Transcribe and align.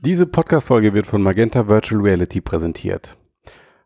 Diese 0.00 0.26
Podcast-Folge 0.26 0.94
wird 0.94 1.08
von 1.08 1.22
Magenta 1.22 1.66
Virtual 1.66 2.00
Reality 2.00 2.40
präsentiert. 2.40 3.18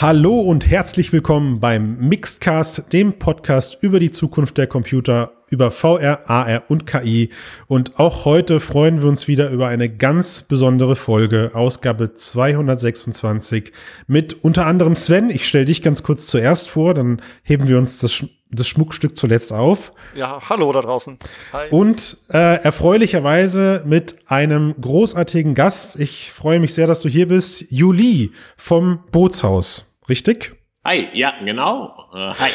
Hallo 0.00 0.38
und 0.42 0.70
herzlich 0.70 1.12
willkommen 1.12 1.58
beim 1.58 1.96
Mixedcast, 1.98 2.92
dem 2.92 3.14
Podcast 3.14 3.78
über 3.80 3.98
die 3.98 4.12
Zukunft 4.12 4.56
der 4.56 4.68
Computer, 4.68 5.32
über 5.50 5.72
VR, 5.72 6.30
AR 6.30 6.62
und 6.68 6.86
KI. 6.86 7.30
Und 7.66 7.98
auch 7.98 8.24
heute 8.24 8.60
freuen 8.60 9.02
wir 9.02 9.08
uns 9.08 9.26
wieder 9.26 9.50
über 9.50 9.66
eine 9.66 9.88
ganz 9.88 10.42
besondere 10.42 10.94
Folge, 10.94 11.50
Ausgabe 11.52 12.14
226, 12.14 13.72
mit 14.06 14.44
unter 14.44 14.66
anderem 14.66 14.94
Sven. 14.94 15.30
Ich 15.30 15.48
stelle 15.48 15.64
dich 15.64 15.82
ganz 15.82 16.04
kurz 16.04 16.28
zuerst 16.28 16.70
vor, 16.70 16.94
dann 16.94 17.20
heben 17.42 17.66
wir 17.66 17.76
uns 17.76 17.98
das, 17.98 18.24
das 18.52 18.68
Schmuckstück 18.68 19.18
zuletzt 19.18 19.52
auf. 19.52 19.92
Ja, 20.14 20.40
hallo 20.48 20.72
da 20.72 20.80
draußen. 20.80 21.18
Hi. 21.52 21.70
Und 21.70 22.18
äh, 22.30 22.62
erfreulicherweise 22.62 23.82
mit 23.84 24.14
einem 24.28 24.76
großartigen 24.80 25.56
Gast. 25.56 25.98
Ich 25.98 26.30
freue 26.30 26.60
mich 26.60 26.72
sehr, 26.72 26.86
dass 26.86 27.00
du 27.00 27.08
hier 27.08 27.26
bist. 27.26 27.72
Juli 27.72 28.30
vom 28.56 29.00
Bootshaus 29.10 29.87
richtig? 30.08 30.52
Hi, 30.84 31.08
ja, 31.12 31.34
genau. 31.44 32.08
Äh, 32.14 32.34
hi. 32.34 32.50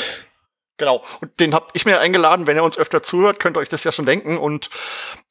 Genau. 0.77 1.03
Und 1.21 1.39
den 1.39 1.53
hab 1.53 1.69
ich 1.75 1.85
mir 1.85 1.99
eingeladen. 1.99 2.47
Wenn 2.47 2.57
ihr 2.57 2.63
uns 2.63 2.79
öfter 2.79 3.03
zuhört, 3.03 3.39
könnt 3.39 3.57
ihr 3.57 3.61
euch 3.61 3.69
das 3.69 3.83
ja 3.83 3.91
schon 3.91 4.07
denken. 4.07 4.37
Und 4.37 4.69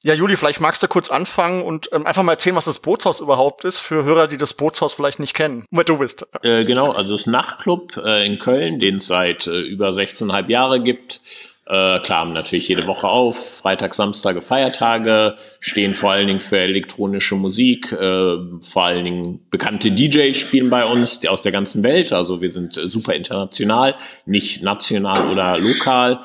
ja, 0.05 0.15
Juli, 0.15 0.37
vielleicht 0.37 0.60
magst 0.60 0.83
du 0.83 0.88
kurz 0.88 1.10
anfangen 1.10 1.62
und 1.62 1.91
ähm, 1.93 2.06
einfach 2.06 2.22
mal 2.22 2.33
erzählen, 2.33 2.55
was 2.55 2.66
das 2.66 2.78
Bootshaus 2.78 3.21
überhaupt 3.21 3.65
ist, 3.65 3.81
für 3.81 4.05
Hörer, 4.05 4.28
die 4.28 4.37
das 4.37 4.55
Bootshaus 4.55 4.94
vielleicht 4.94 5.19
nicht 5.19 5.34
kennen. 5.34 5.66
Wer 5.71 5.84
du 5.84 5.99
bist. 5.99 6.27
Äh, 6.43 6.65
genau, 6.65 6.93
also 6.93 7.15
das 7.15 7.27
Nachtclub 7.27 7.97
äh, 7.97 8.25
in 8.25 8.39
Köln, 8.39 8.78
den 8.78 8.97
es 8.97 9.06
seit 9.06 9.49
äh, 9.49 9.60
über 9.60 9.91
16,5 9.91 10.49
Jahre 10.49 10.81
gibt. 10.81 11.21
Äh, 11.65 12.00
klar, 12.00 12.25
natürlich 12.27 12.67
jede 12.69 12.89
Woche 12.89 13.06
auf, 13.06 13.59
Freitag, 13.59 13.95
Samstage, 13.95 14.41
Feiertage, 14.41 15.37
stehen 15.61 15.95
vor 15.95 16.11
allen 16.11 16.27
Dingen 16.27 16.41
für 16.41 16.59
elektronische 16.59 17.37
Musik, 17.37 17.93
äh, 17.93 18.37
vor 18.62 18.84
allen 18.84 19.05
Dingen 19.05 19.41
bekannte 19.49 19.93
DJs 19.93 20.37
spielen 20.37 20.71
bei 20.71 20.84
uns, 20.84 21.21
die 21.21 21.28
aus 21.28 21.43
der 21.43 21.53
ganzen 21.53 21.84
Welt, 21.84 22.12
also 22.12 22.41
wir 22.41 22.51
sind 22.51 22.77
äh, 22.77 22.89
super 22.89 23.15
international, 23.15 23.95
nicht 24.27 24.62
national 24.62 25.31
oder 25.31 25.56
lokal. 25.59 26.21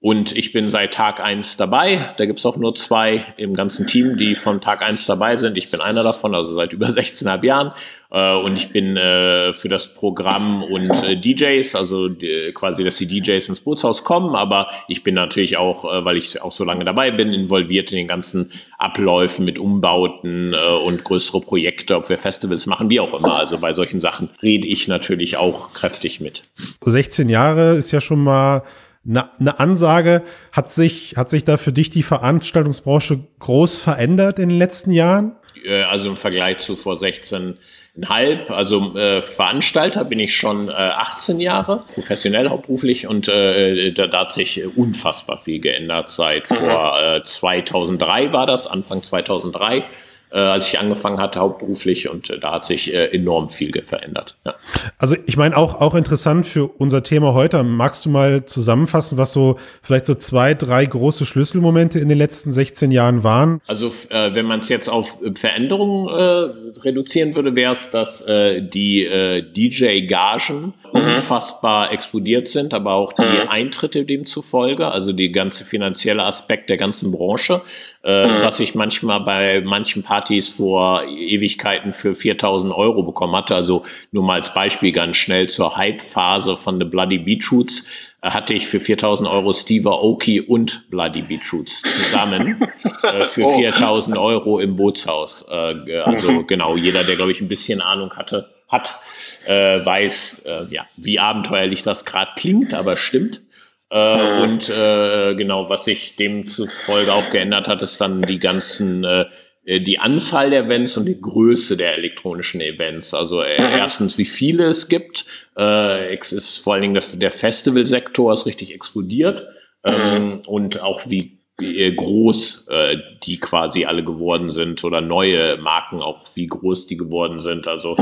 Und 0.00 0.36
ich 0.36 0.52
bin 0.52 0.68
seit 0.68 0.94
Tag 0.94 1.18
eins 1.18 1.56
dabei. 1.56 1.98
Da 2.18 2.26
gibt's 2.26 2.46
auch 2.46 2.56
nur 2.56 2.72
zwei 2.76 3.24
im 3.36 3.52
ganzen 3.52 3.88
Team, 3.88 4.16
die 4.16 4.36
von 4.36 4.60
Tag 4.60 4.80
eins 4.80 5.06
dabei 5.06 5.34
sind. 5.34 5.56
Ich 5.56 5.72
bin 5.72 5.80
einer 5.80 6.04
davon, 6.04 6.36
also 6.36 6.54
seit 6.54 6.72
über 6.72 6.86
16,5 6.88 7.44
Jahren. 7.44 7.72
Äh, 8.12 8.36
und 8.36 8.54
ich 8.54 8.70
bin 8.70 8.96
äh, 8.96 9.52
für 9.52 9.68
das 9.68 9.92
Programm 9.92 10.62
und 10.62 10.90
äh, 11.02 11.16
DJs, 11.16 11.74
also 11.74 12.10
quasi, 12.54 12.84
dass 12.84 12.98
die 12.98 13.06
DJs 13.06 13.48
ins 13.48 13.58
Bootshaus 13.58 14.04
kommen. 14.04 14.36
Aber 14.36 14.68
ich 14.86 15.02
bin 15.02 15.16
natürlich 15.16 15.56
auch, 15.56 15.82
weil 15.82 16.16
ich 16.16 16.40
auch 16.40 16.52
so 16.52 16.64
lange 16.64 16.84
dabei 16.84 17.10
bin, 17.10 17.32
involviert 17.32 17.90
in 17.90 17.98
den 17.98 18.06
ganzen 18.06 18.52
Abläufen 18.78 19.44
mit 19.44 19.58
Umbauten 19.58 20.54
und 20.54 21.02
größere 21.02 21.40
Projekte, 21.40 21.96
ob 21.96 22.08
wir 22.08 22.18
Festivals 22.18 22.66
machen, 22.66 22.88
wie 22.88 23.00
auch 23.00 23.14
immer. 23.14 23.36
Also 23.36 23.58
bei 23.58 23.72
solchen 23.74 23.98
Sachen 23.98 24.30
rede 24.42 24.68
ich 24.68 24.86
natürlich 24.86 25.36
auch 25.36 25.72
kräftig 25.72 26.20
mit. 26.20 26.42
16 26.82 27.28
Jahre 27.28 27.76
ist 27.76 27.90
ja 27.90 28.00
schon 28.00 28.22
mal 28.22 28.62
eine, 29.08 29.28
eine 29.38 29.60
Ansage. 29.60 30.22
Hat 30.52 30.70
sich, 30.70 31.16
hat 31.16 31.30
sich 31.30 31.44
da 31.44 31.56
für 31.56 31.72
dich 31.72 31.90
die 31.90 32.02
Veranstaltungsbranche 32.02 33.20
groß 33.38 33.78
verändert 33.78 34.38
in 34.38 34.50
den 34.50 34.58
letzten 34.58 34.90
Jahren? 34.90 35.32
Äh, 35.64 35.82
also 35.82 36.10
im 36.10 36.16
Vergleich 36.16 36.58
zu 36.58 36.76
vor 36.76 36.94
16,5. 36.94 38.48
Also 38.48 38.96
äh, 38.96 39.20
Veranstalter 39.22 40.04
bin 40.04 40.18
ich 40.18 40.36
schon 40.36 40.68
äh, 40.68 40.72
18 40.72 41.40
Jahre, 41.40 41.84
professionell 41.94 42.48
hauptberuflich 42.48 43.06
und 43.06 43.28
äh, 43.28 43.92
da, 43.92 44.06
da, 44.06 44.20
hat 44.20 44.32
sich 44.32 44.62
unfassbar 44.76 45.38
viel 45.38 45.60
geändert 45.60 46.10
seit 46.10 46.48
vor 46.48 47.22
2003 47.24 48.24
äh, 48.24 48.32
war 48.32 48.46
das, 48.46 48.66
Anfang 48.66 49.02
2003 49.02 49.84
äh, 50.30 50.38
als 50.38 50.68
ich 50.68 50.78
angefangen 50.78 51.18
hatte 51.18 51.40
hauptberuflich 51.40 52.08
und 52.08 52.30
äh, 52.30 52.38
da 52.38 52.52
hat 52.52 52.64
sich 52.64 52.92
äh, 52.92 53.06
enorm 53.06 53.48
viel 53.48 53.68
verändert. 53.82 54.36
Ja. 54.44 54.54
Also 54.98 55.16
ich 55.26 55.36
meine 55.36 55.56
auch 55.56 55.80
auch 55.80 55.94
interessant 55.94 56.46
für 56.46 56.66
unser 56.66 57.02
Thema 57.02 57.34
heute. 57.34 57.62
Magst 57.62 58.06
du 58.06 58.10
mal 58.10 58.44
zusammenfassen, 58.44 59.18
was 59.18 59.32
so 59.32 59.58
vielleicht 59.82 60.06
so 60.06 60.14
zwei, 60.14 60.54
drei 60.54 60.84
große 60.86 61.24
Schlüsselmomente 61.24 61.98
in 61.98 62.08
den 62.08 62.18
letzten 62.18 62.52
16 62.52 62.90
Jahren 62.90 63.24
waren? 63.24 63.60
Also 63.66 63.88
äh, 64.10 64.34
wenn 64.34 64.46
man 64.46 64.60
es 64.60 64.68
jetzt 64.68 64.88
auf 64.88 65.18
Veränderungen 65.34 66.08
äh, 66.08 66.80
reduzieren 66.80 67.34
würde, 67.36 67.56
wäre 67.56 67.72
es, 67.72 67.90
dass 67.90 68.26
äh, 68.26 68.62
die 68.62 69.04
äh, 69.04 69.42
DJ-Gagen 69.42 70.74
mhm. 70.92 71.00
unfassbar 71.00 71.92
explodiert 71.92 72.46
sind, 72.46 72.74
aber 72.74 72.92
auch 72.94 73.12
die 73.12 73.22
mhm. 73.22 73.48
Eintritte 73.48 74.04
demzufolge, 74.04 74.90
also 74.90 75.12
die 75.12 75.32
ganze 75.32 75.64
finanzielle 75.64 76.24
Aspekt 76.24 76.70
der 76.70 76.76
ganzen 76.76 77.12
Branche, 77.12 77.62
äh, 78.08 78.26
mhm. 78.26 78.42
was 78.42 78.58
ich 78.58 78.74
manchmal 78.74 79.20
bei 79.20 79.60
manchen 79.60 80.02
Partys 80.02 80.48
vor 80.48 81.04
Ewigkeiten 81.04 81.92
für 81.92 82.14
4000 82.14 82.72
Euro 82.72 83.02
bekommen 83.02 83.36
hatte. 83.36 83.54
Also 83.54 83.82
nur 84.12 84.24
mal 84.24 84.36
als 84.36 84.54
Beispiel 84.54 84.92
ganz 84.92 85.18
schnell 85.18 85.46
zur 85.50 85.76
Hype-Phase 85.76 86.56
von 86.56 86.78
The 86.78 86.86
Bloody 86.86 87.18
Beetroots 87.18 87.86
äh, 88.22 88.30
hatte 88.30 88.54
ich 88.54 88.66
für 88.66 88.80
4000 88.80 89.28
Euro 89.28 89.52
Steve 89.52 89.90
Aoki 89.90 90.40
und 90.40 90.88
Bloody 90.88 91.20
Beetroots 91.20 91.82
zusammen 91.82 92.62
äh, 92.62 93.24
für 93.24 93.46
4000 93.46 94.16
Euro 94.16 94.58
im 94.58 94.76
Bootshaus. 94.76 95.44
Äh, 95.46 95.98
also 95.98 96.44
genau, 96.44 96.76
jeder, 96.76 97.04
der 97.04 97.16
glaube 97.16 97.32
ich 97.32 97.42
ein 97.42 97.48
bisschen 97.48 97.82
Ahnung 97.82 98.16
hatte, 98.16 98.48
hat, 98.68 98.98
äh, 99.46 99.84
weiß, 99.84 100.44
äh, 100.46 100.64
ja, 100.70 100.86
wie 100.96 101.18
abenteuerlich 101.18 101.82
das 101.82 102.06
gerade 102.06 102.30
klingt, 102.36 102.72
aber 102.72 102.96
stimmt. 102.96 103.42
Äh, 103.90 104.42
und 104.42 104.68
äh, 104.68 105.34
genau, 105.34 105.70
was 105.70 105.84
sich 105.84 106.16
demzufolge 106.16 107.12
auch 107.12 107.30
geändert 107.30 107.68
hat, 107.68 107.82
ist 107.82 108.00
dann 108.00 108.22
die 108.22 108.38
ganzen 108.38 109.04
äh, 109.04 109.26
äh, 109.68 109.80
die 109.80 109.98
Anzahl 109.98 110.50
der 110.50 110.64
Events 110.64 110.96
und 110.96 111.06
die 111.06 111.20
Größe 111.20 111.76
der 111.76 111.94
elektronischen 111.94 112.60
Events. 112.60 113.12
Also 113.14 113.42
äh, 113.42 113.56
erstens, 113.56 114.16
wie 114.18 114.24
viele 114.24 114.66
es 114.66 114.88
gibt. 114.88 115.26
Äh, 115.56 116.16
es 116.16 116.32
ist 116.32 116.58
vor 116.58 116.74
allen 116.74 116.82
Dingen 116.82 116.94
der, 116.94 117.04
der 117.16 117.30
Festivalsektor 117.30 118.32
ist 118.32 118.46
richtig 118.46 118.74
explodiert. 118.74 119.46
Ähm, 119.84 120.42
und 120.46 120.82
auch 120.82 121.02
wie 121.08 121.38
äh, 121.60 121.92
groß 121.92 122.68
äh, 122.68 122.96
die 123.22 123.38
quasi 123.38 123.84
alle 123.84 124.02
geworden 124.02 124.50
sind 124.50 124.82
oder 124.84 125.00
neue 125.00 125.56
Marken 125.58 126.00
auch 126.00 126.24
wie 126.34 126.46
groß 126.46 126.86
die 126.86 126.96
geworden 126.96 127.38
sind. 127.38 127.68
Also 127.68 127.94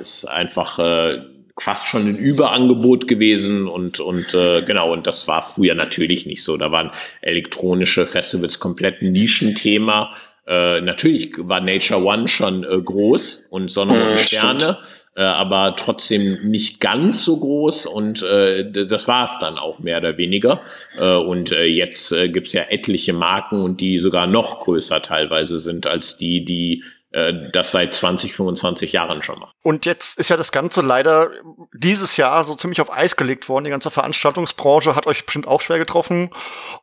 ist 0.00 0.24
einfach 0.24 0.78
äh, 0.78 1.20
fast 1.60 1.88
schon 1.88 2.08
ein 2.08 2.16
Überangebot 2.16 3.06
gewesen 3.06 3.68
und 3.68 4.00
und 4.00 4.34
äh, 4.34 4.62
genau 4.62 4.92
und 4.92 5.06
das 5.06 5.28
war 5.28 5.42
früher 5.42 5.74
natürlich 5.74 6.26
nicht 6.26 6.42
so. 6.42 6.56
Da 6.56 6.72
waren 6.72 6.90
elektronische 7.20 8.06
Festivals 8.06 8.58
komplett 8.58 9.02
ein 9.02 9.12
Nischenthema. 9.12 10.12
Äh, 10.46 10.80
natürlich 10.80 11.32
war 11.38 11.60
Nature 11.60 12.02
One 12.02 12.28
schon 12.28 12.64
äh, 12.64 12.80
groß 12.80 13.44
und 13.50 13.70
Sonne 13.70 13.92
und 13.92 14.18
Sterne, 14.20 14.78
äh, 15.14 15.22
aber 15.22 15.76
trotzdem 15.76 16.38
nicht 16.42 16.80
ganz 16.80 17.24
so 17.24 17.38
groß 17.38 17.86
und 17.86 18.22
äh, 18.22 18.70
das 18.72 19.06
war 19.06 19.24
es 19.24 19.38
dann 19.38 19.58
auch 19.58 19.78
mehr 19.80 19.98
oder 19.98 20.16
weniger. 20.16 20.62
Äh, 20.98 21.14
und 21.14 21.52
äh, 21.52 21.64
jetzt 21.64 22.10
äh, 22.12 22.28
gibt 22.30 22.48
es 22.48 22.52
ja 22.54 22.62
etliche 22.70 23.12
Marken 23.12 23.60
und 23.60 23.80
die 23.80 23.98
sogar 23.98 24.26
noch 24.26 24.60
größer 24.60 25.02
teilweise 25.02 25.58
sind 25.58 25.86
als 25.86 26.16
die, 26.16 26.44
die 26.44 26.82
das 27.12 27.72
seit 27.72 27.92
20, 27.92 28.34
25 28.34 28.92
Jahren 28.92 29.22
schon 29.22 29.40
macht. 29.40 29.56
Und 29.62 29.84
jetzt 29.84 30.18
ist 30.18 30.30
ja 30.30 30.36
das 30.36 30.52
Ganze 30.52 30.80
leider 30.80 31.30
dieses 31.72 32.16
Jahr 32.16 32.44
so 32.44 32.54
ziemlich 32.54 32.80
auf 32.80 32.92
Eis 32.92 33.16
gelegt 33.16 33.48
worden. 33.48 33.64
Die 33.64 33.70
ganze 33.70 33.90
Veranstaltungsbranche 33.90 34.94
hat 34.94 35.06
euch 35.06 35.24
bestimmt 35.24 35.48
auch 35.48 35.60
schwer 35.60 35.78
getroffen. 35.78 36.30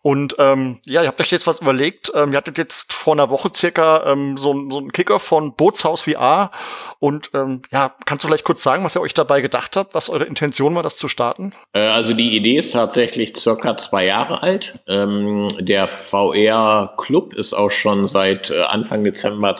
Und 0.02 0.36
ähm, 0.38 0.80
ja, 0.86 1.02
ihr 1.02 1.08
habt 1.08 1.22
euch 1.22 1.32
jetzt 1.32 1.48
was 1.48 1.62
überlegt. 1.62 2.12
Ähm, 2.14 2.32
ihr 2.34 2.38
hattet 2.38 2.58
jetzt 2.58 2.94
vor 2.94 3.14
einer 3.14 3.30
Woche 3.30 3.50
circa 3.56 4.06
ähm, 4.06 4.38
so, 4.38 4.54
so 4.70 4.80
einen 4.80 4.92
Kicker 4.92 5.20
von 5.20 5.56
Bootshaus 5.56 6.04
VR. 6.04 6.52
Und 7.00 7.32
ähm, 7.34 7.62
ja, 7.72 7.96
kannst 8.06 8.24
du 8.24 8.28
vielleicht 8.28 8.44
kurz 8.44 8.64
sagen, 8.64 8.84
was 8.84 8.96
ihr 8.96 9.02
euch 9.02 9.14
dabei 9.14 9.42
gedacht 9.42 9.78
habt, 9.78 9.96
was 9.96 10.10
eure 10.10 10.26
Intention 10.26 10.76
war, 10.76 10.84
das 10.84 10.98
zu 10.98 11.08
starten? 11.08 11.54
Äh, 11.74 11.80
also 11.80 12.14
die 12.14 12.36
Idee 12.36 12.58
ist 12.58 12.72
tatsächlich 12.72 13.36
circa 13.38 13.78
zwei 13.78 14.06
Jahre 14.06 14.42
alt. 14.44 14.82
Ähm, 14.88 15.48
der 15.60 15.88
VR-Club 15.88 17.34
ist 17.34 17.54
auch 17.54 17.72
schon 17.72 18.08
seit 18.08 18.52
äh, 18.52 18.62
Anfang 18.62 19.04
Dezember 19.04 19.56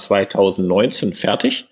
2019 0.57 1.13
fertig. 1.13 1.68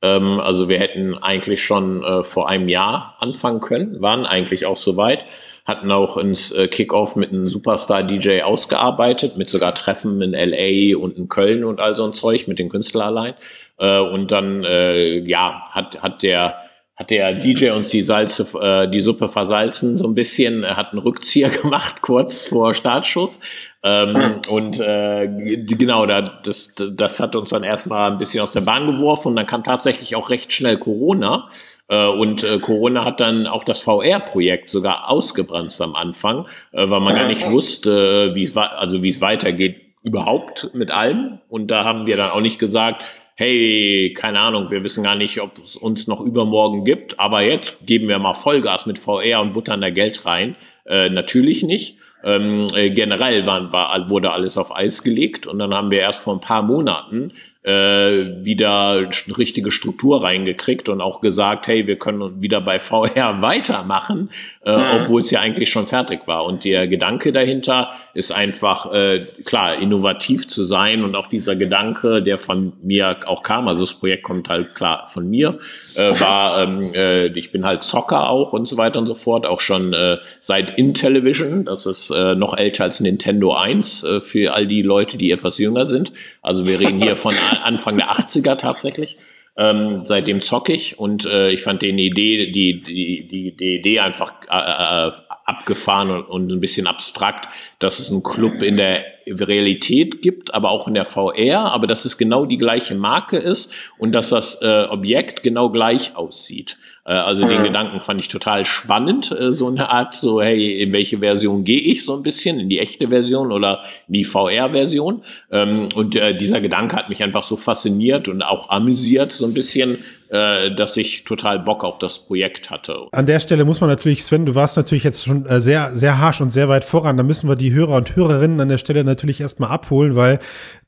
Ähm, 0.00 0.38
also 0.38 0.68
wir 0.68 0.78
hätten 0.78 1.18
eigentlich 1.18 1.62
schon 1.62 2.04
äh, 2.04 2.22
vor 2.22 2.48
einem 2.48 2.68
Jahr 2.68 3.16
anfangen 3.18 3.60
können, 3.60 4.00
waren 4.00 4.26
eigentlich 4.26 4.64
auch 4.64 4.76
soweit, 4.76 5.24
hatten 5.64 5.90
auch 5.90 6.16
ins 6.16 6.52
äh, 6.52 6.68
Kickoff 6.68 7.16
mit 7.16 7.32
einem 7.32 7.48
Superstar-DJ 7.48 8.42
ausgearbeitet, 8.42 9.36
mit 9.36 9.48
sogar 9.48 9.74
Treffen 9.74 10.22
in 10.22 10.32
LA 10.32 10.96
und 10.96 11.16
in 11.16 11.28
Köln 11.28 11.64
und 11.64 11.80
all 11.80 11.96
so 11.96 12.04
ein 12.04 12.12
Zeug 12.12 12.46
mit 12.46 12.60
den 12.60 12.68
Künstlern 12.68 13.08
allein. 13.08 13.34
Äh, 13.78 13.98
und 13.98 14.30
dann, 14.30 14.62
äh, 14.64 15.18
ja, 15.18 15.62
hat, 15.70 16.00
hat 16.00 16.22
der 16.22 16.58
hat 16.98 17.10
der 17.10 17.34
DJ 17.34 17.70
uns 17.70 17.90
die 17.90 18.02
Salze, 18.02 18.58
äh, 18.60 18.90
die 18.90 19.00
Suppe 19.00 19.28
versalzen 19.28 19.96
so 19.96 20.08
ein 20.08 20.14
bisschen, 20.14 20.64
er 20.64 20.76
hat 20.76 20.90
einen 20.90 20.98
Rückzieher 20.98 21.48
gemacht 21.62 22.02
kurz 22.02 22.48
vor 22.48 22.74
Startschuss. 22.74 23.40
Ähm, 23.84 24.40
und 24.48 24.80
äh, 24.80 25.28
genau, 25.28 26.06
da, 26.06 26.22
das, 26.22 26.74
das 26.74 27.20
hat 27.20 27.36
uns 27.36 27.50
dann 27.50 27.62
erstmal 27.62 28.10
ein 28.10 28.18
bisschen 28.18 28.42
aus 28.42 28.52
der 28.52 28.62
Bahn 28.62 28.90
geworfen. 28.90 29.28
Und 29.28 29.36
dann 29.36 29.46
kam 29.46 29.62
tatsächlich 29.62 30.16
auch 30.16 30.30
recht 30.30 30.52
schnell 30.52 30.76
Corona. 30.76 31.48
Äh, 31.86 32.08
und 32.08 32.42
äh, 32.42 32.58
Corona 32.58 33.04
hat 33.04 33.20
dann 33.20 33.46
auch 33.46 33.62
das 33.62 33.80
VR-Projekt 33.80 34.68
sogar 34.68 35.08
ausgebremst 35.08 35.80
am 35.80 35.94
Anfang, 35.94 36.48
äh, 36.72 36.90
weil 36.90 37.00
man 37.00 37.14
gar 37.14 37.28
nicht 37.28 37.48
wusste, 37.48 38.32
wie 38.34 38.42
es 38.42 38.56
also 38.56 39.04
wie 39.04 39.10
es 39.10 39.20
weitergeht 39.20 39.82
überhaupt 40.02 40.70
mit 40.74 40.90
allem. 40.90 41.38
Und 41.48 41.70
da 41.70 41.84
haben 41.84 42.06
wir 42.06 42.16
dann 42.16 42.30
auch 42.30 42.40
nicht 42.40 42.58
gesagt, 42.58 43.04
hey, 43.38 44.12
keine 44.16 44.40
Ahnung, 44.40 44.68
wir 44.68 44.82
wissen 44.82 45.04
gar 45.04 45.14
nicht, 45.14 45.40
ob 45.40 45.58
es 45.58 45.76
uns 45.76 46.08
noch 46.08 46.20
übermorgen 46.20 46.82
gibt, 46.82 47.20
aber 47.20 47.40
jetzt 47.40 47.86
geben 47.86 48.08
wir 48.08 48.18
mal 48.18 48.34
Vollgas 48.34 48.84
mit 48.84 48.98
VR 48.98 49.40
und 49.40 49.52
buttern 49.52 49.80
da 49.80 49.90
Geld 49.90 50.26
rein. 50.26 50.56
Äh, 50.86 51.08
natürlich 51.08 51.62
nicht. 51.62 51.98
Ähm, 52.24 52.66
äh, 52.74 52.90
generell 52.90 53.46
war, 53.46 53.72
war, 53.72 54.10
wurde 54.10 54.32
alles 54.32 54.58
auf 54.58 54.74
Eis 54.74 55.02
gelegt 55.02 55.46
und 55.46 55.58
dann 55.58 55.72
haben 55.72 55.90
wir 55.90 56.00
erst 56.00 56.24
vor 56.24 56.34
ein 56.34 56.40
paar 56.40 56.62
Monaten 56.62 57.32
äh, 57.68 58.44
wieder 58.44 58.92
eine 58.92 59.38
richtige 59.38 59.70
Struktur 59.70 60.24
reingekriegt 60.24 60.88
und 60.88 61.02
auch 61.02 61.20
gesagt, 61.20 61.66
hey, 61.66 61.86
wir 61.86 61.98
können 61.98 62.42
wieder 62.42 62.60
bei 62.62 62.78
VR 62.78 63.42
weitermachen, 63.42 64.30
äh, 64.64 64.74
mhm. 64.74 65.02
obwohl 65.02 65.20
es 65.20 65.30
ja 65.30 65.40
eigentlich 65.40 65.68
schon 65.68 65.86
fertig 65.86 66.26
war. 66.26 66.44
Und 66.44 66.64
der 66.64 66.88
Gedanke 66.88 67.30
dahinter 67.30 67.90
ist 68.14 68.32
einfach, 68.32 68.92
äh, 68.92 69.26
klar, 69.44 69.76
innovativ 69.76 70.48
zu 70.48 70.62
sein 70.62 71.04
und 71.04 71.14
auch 71.14 71.26
dieser 71.26 71.56
Gedanke, 71.56 72.22
der 72.22 72.38
von 72.38 72.72
mir 72.82 73.18
auch 73.26 73.42
kam, 73.42 73.68
also 73.68 73.80
das 73.80 73.94
Projekt 73.94 74.22
kommt 74.22 74.48
halt 74.48 74.74
klar 74.74 75.06
von 75.06 75.28
mir, 75.28 75.58
äh, 75.94 76.10
war, 76.20 76.62
ähm, 76.62 76.94
äh, 76.94 77.26
ich 77.38 77.52
bin 77.52 77.66
halt 77.66 77.82
Zocker 77.82 78.30
auch 78.30 78.54
und 78.54 78.66
so 78.66 78.78
weiter 78.78 78.98
und 78.98 79.06
so 79.06 79.14
fort, 79.14 79.44
auch 79.44 79.60
schon 79.60 79.92
äh, 79.92 80.16
seit 80.40 80.78
Intellivision, 80.78 81.66
das 81.66 81.84
ist 81.84 82.07
äh, 82.10 82.34
noch 82.34 82.56
älter 82.56 82.84
als 82.84 83.00
Nintendo 83.00 83.54
1 83.54 84.04
äh, 84.04 84.20
für 84.20 84.54
all 84.54 84.66
die 84.66 84.82
Leute, 84.82 85.18
die 85.18 85.30
etwas 85.30 85.58
jünger 85.58 85.84
sind. 85.84 86.12
Also 86.42 86.66
wir 86.66 86.80
reden 86.80 87.00
hier 87.00 87.16
von 87.16 87.34
Anfang 87.62 87.96
der 87.96 88.10
80er 88.10 88.56
tatsächlich. 88.56 89.16
Ähm, 89.56 90.02
seitdem 90.04 90.40
zocke 90.40 90.72
ich 90.72 91.00
und 91.00 91.24
äh, 91.26 91.50
ich 91.50 91.62
fand 91.62 91.82
die 91.82 91.88
Idee, 91.88 92.52
die, 92.52 92.80
die, 92.80 93.26
die, 93.26 93.56
die 93.56 93.74
Idee 93.80 93.98
einfach 93.98 94.32
äh, 94.48 95.08
äh, 95.08 95.12
abgefahren 95.44 96.10
und, 96.10 96.22
und 96.26 96.52
ein 96.52 96.60
bisschen 96.60 96.86
abstrakt, 96.86 97.48
dass 97.80 97.98
es 97.98 98.12
einen 98.12 98.22
Club 98.22 98.62
in 98.62 98.76
der 98.76 99.04
Realität 99.30 100.22
gibt, 100.22 100.54
aber 100.54 100.70
auch 100.70 100.88
in 100.88 100.94
der 100.94 101.04
VR, 101.04 101.72
aber 101.72 101.86
dass 101.86 102.04
es 102.04 102.18
genau 102.18 102.46
die 102.46 102.58
gleiche 102.58 102.94
Marke 102.94 103.36
ist 103.36 103.72
und 103.98 104.14
dass 104.14 104.30
das 104.30 104.60
äh, 104.62 104.86
Objekt 104.90 105.42
genau 105.42 105.70
gleich 105.70 106.16
aussieht. 106.16 106.76
Äh, 107.04 107.12
also 107.12 107.46
den 107.46 107.62
Gedanken 107.62 108.00
fand 108.00 108.20
ich 108.20 108.28
total 108.28 108.64
spannend, 108.64 109.32
äh, 109.32 109.52
so 109.52 109.68
eine 109.68 109.88
Art, 109.88 110.14
so 110.14 110.42
hey, 110.42 110.82
in 110.82 110.92
welche 110.92 111.18
Version 111.18 111.64
gehe 111.64 111.80
ich 111.80 112.04
so 112.04 112.14
ein 112.14 112.22
bisschen, 112.22 112.60
in 112.60 112.68
die 112.68 112.78
echte 112.78 113.08
Version 113.08 113.50
oder 113.50 113.80
die 114.06 114.24
VR-Version. 114.24 115.22
Ähm, 115.50 115.88
und 115.94 116.14
äh, 116.16 116.36
dieser 116.36 116.60
Gedanke 116.60 116.96
hat 116.96 117.08
mich 117.08 117.22
einfach 117.22 117.42
so 117.42 117.56
fasziniert 117.56 118.28
und 118.28 118.42
auch 118.42 118.68
amüsiert 118.70 119.32
so 119.32 119.46
ein 119.46 119.54
bisschen, 119.54 119.98
äh, 120.30 120.70
dass 120.74 120.96
ich 120.96 121.24
total 121.24 121.58
Bock 121.58 121.84
auf 121.84 121.98
das 121.98 122.18
Projekt 122.18 122.70
hatte. 122.70 123.06
An 123.12 123.26
der 123.26 123.40
Stelle 123.40 123.64
muss 123.64 123.80
man 123.80 123.88
natürlich, 123.88 124.24
Sven, 124.24 124.46
du 124.46 124.54
warst 124.54 124.76
natürlich 124.76 125.04
jetzt 125.04 125.24
schon 125.24 125.46
äh, 125.46 125.60
sehr, 125.60 125.96
sehr 125.96 126.18
harsch 126.18 126.40
und 126.40 126.50
sehr 126.50 126.68
weit 126.68 126.84
voran. 126.84 127.16
Da 127.16 127.22
müssen 127.22 127.48
wir 127.48 127.56
die 127.56 127.72
Hörer 127.72 127.96
und 127.96 128.14
Hörerinnen 128.14 128.60
an 128.60 128.68
der 128.68 128.78
Stelle 128.78 129.04
natürlich 129.04 129.40
erstmal 129.40 129.70
abholen, 129.70 130.16
weil 130.16 130.38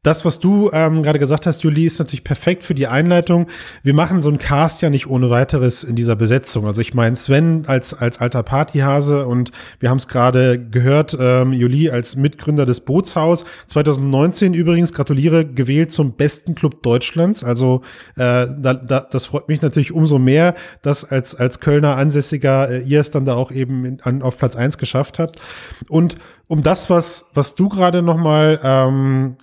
das, 0.02 0.25
was 0.25 0.41
du 0.41 0.70
ähm, 0.73 1.02
gerade 1.02 1.19
gesagt 1.19 1.47
hast, 1.47 1.62
Juli, 1.62 1.85
ist 1.85 1.99
natürlich 1.99 2.25
perfekt 2.25 2.64
für 2.64 2.75
die 2.75 2.87
Einleitung. 2.87 3.49
Wir 3.82 3.93
machen 3.93 4.23
so 4.23 4.31
einen 4.31 4.38
Cast 4.38 4.81
ja 4.81 4.88
nicht 4.88 5.06
ohne 5.06 5.29
weiteres 5.29 5.85
in 5.85 5.94
dieser 5.94 6.17
Besetzung. 6.17 6.67
Also 6.67 6.81
ich 6.81 6.94
meine 6.94 7.17
Sven 7.17 7.64
als, 7.67 7.93
als 7.93 8.19
alter 8.19 8.43
Partyhase 8.43 9.26
und 9.26 9.52
wir 9.79 9.91
haben 9.91 9.99
es 9.99 10.08
gerade 10.08 10.58
gehört, 10.58 11.14
ähm, 11.20 11.52
Juli 11.52 11.91
als 11.91 12.17
Mitgründer 12.17 12.64
des 12.64 12.81
Bootshaus. 12.81 13.44
2019 13.67 14.55
übrigens, 14.55 14.94
gratuliere, 14.94 15.44
gewählt 15.44 15.93
zum 15.93 16.12
besten 16.12 16.55
Club 16.55 16.82
Deutschlands. 16.82 17.44
Also 17.44 17.82
äh, 18.17 18.47
da, 18.58 18.73
da, 18.73 19.06
das 19.11 19.26
freut 19.26 19.49
mich 19.49 19.61
natürlich 19.61 19.93
umso 19.93 20.19
mehr, 20.19 20.55
dass 20.81 21.05
als, 21.05 21.35
als 21.35 21.61
Kölner 21.61 21.97
Ansässiger 21.97 22.70
äh, 22.70 22.81
ihr 22.81 23.00
es 23.00 23.11
dann 23.11 23.26
da 23.26 23.35
auch 23.35 23.52
eben 23.52 23.85
in, 23.85 24.00
an, 24.00 24.23
auf 24.23 24.38
Platz 24.38 24.57
eins 24.57 24.78
geschafft 24.78 25.19
habt. 25.19 25.42
Und 25.90 26.16
um 26.50 26.64
das, 26.64 26.90
was, 26.90 27.30
was 27.33 27.54
du 27.54 27.69
gerade 27.69 28.02
noch 28.02 28.16
mal 28.16 28.59
ähm, 28.64 29.37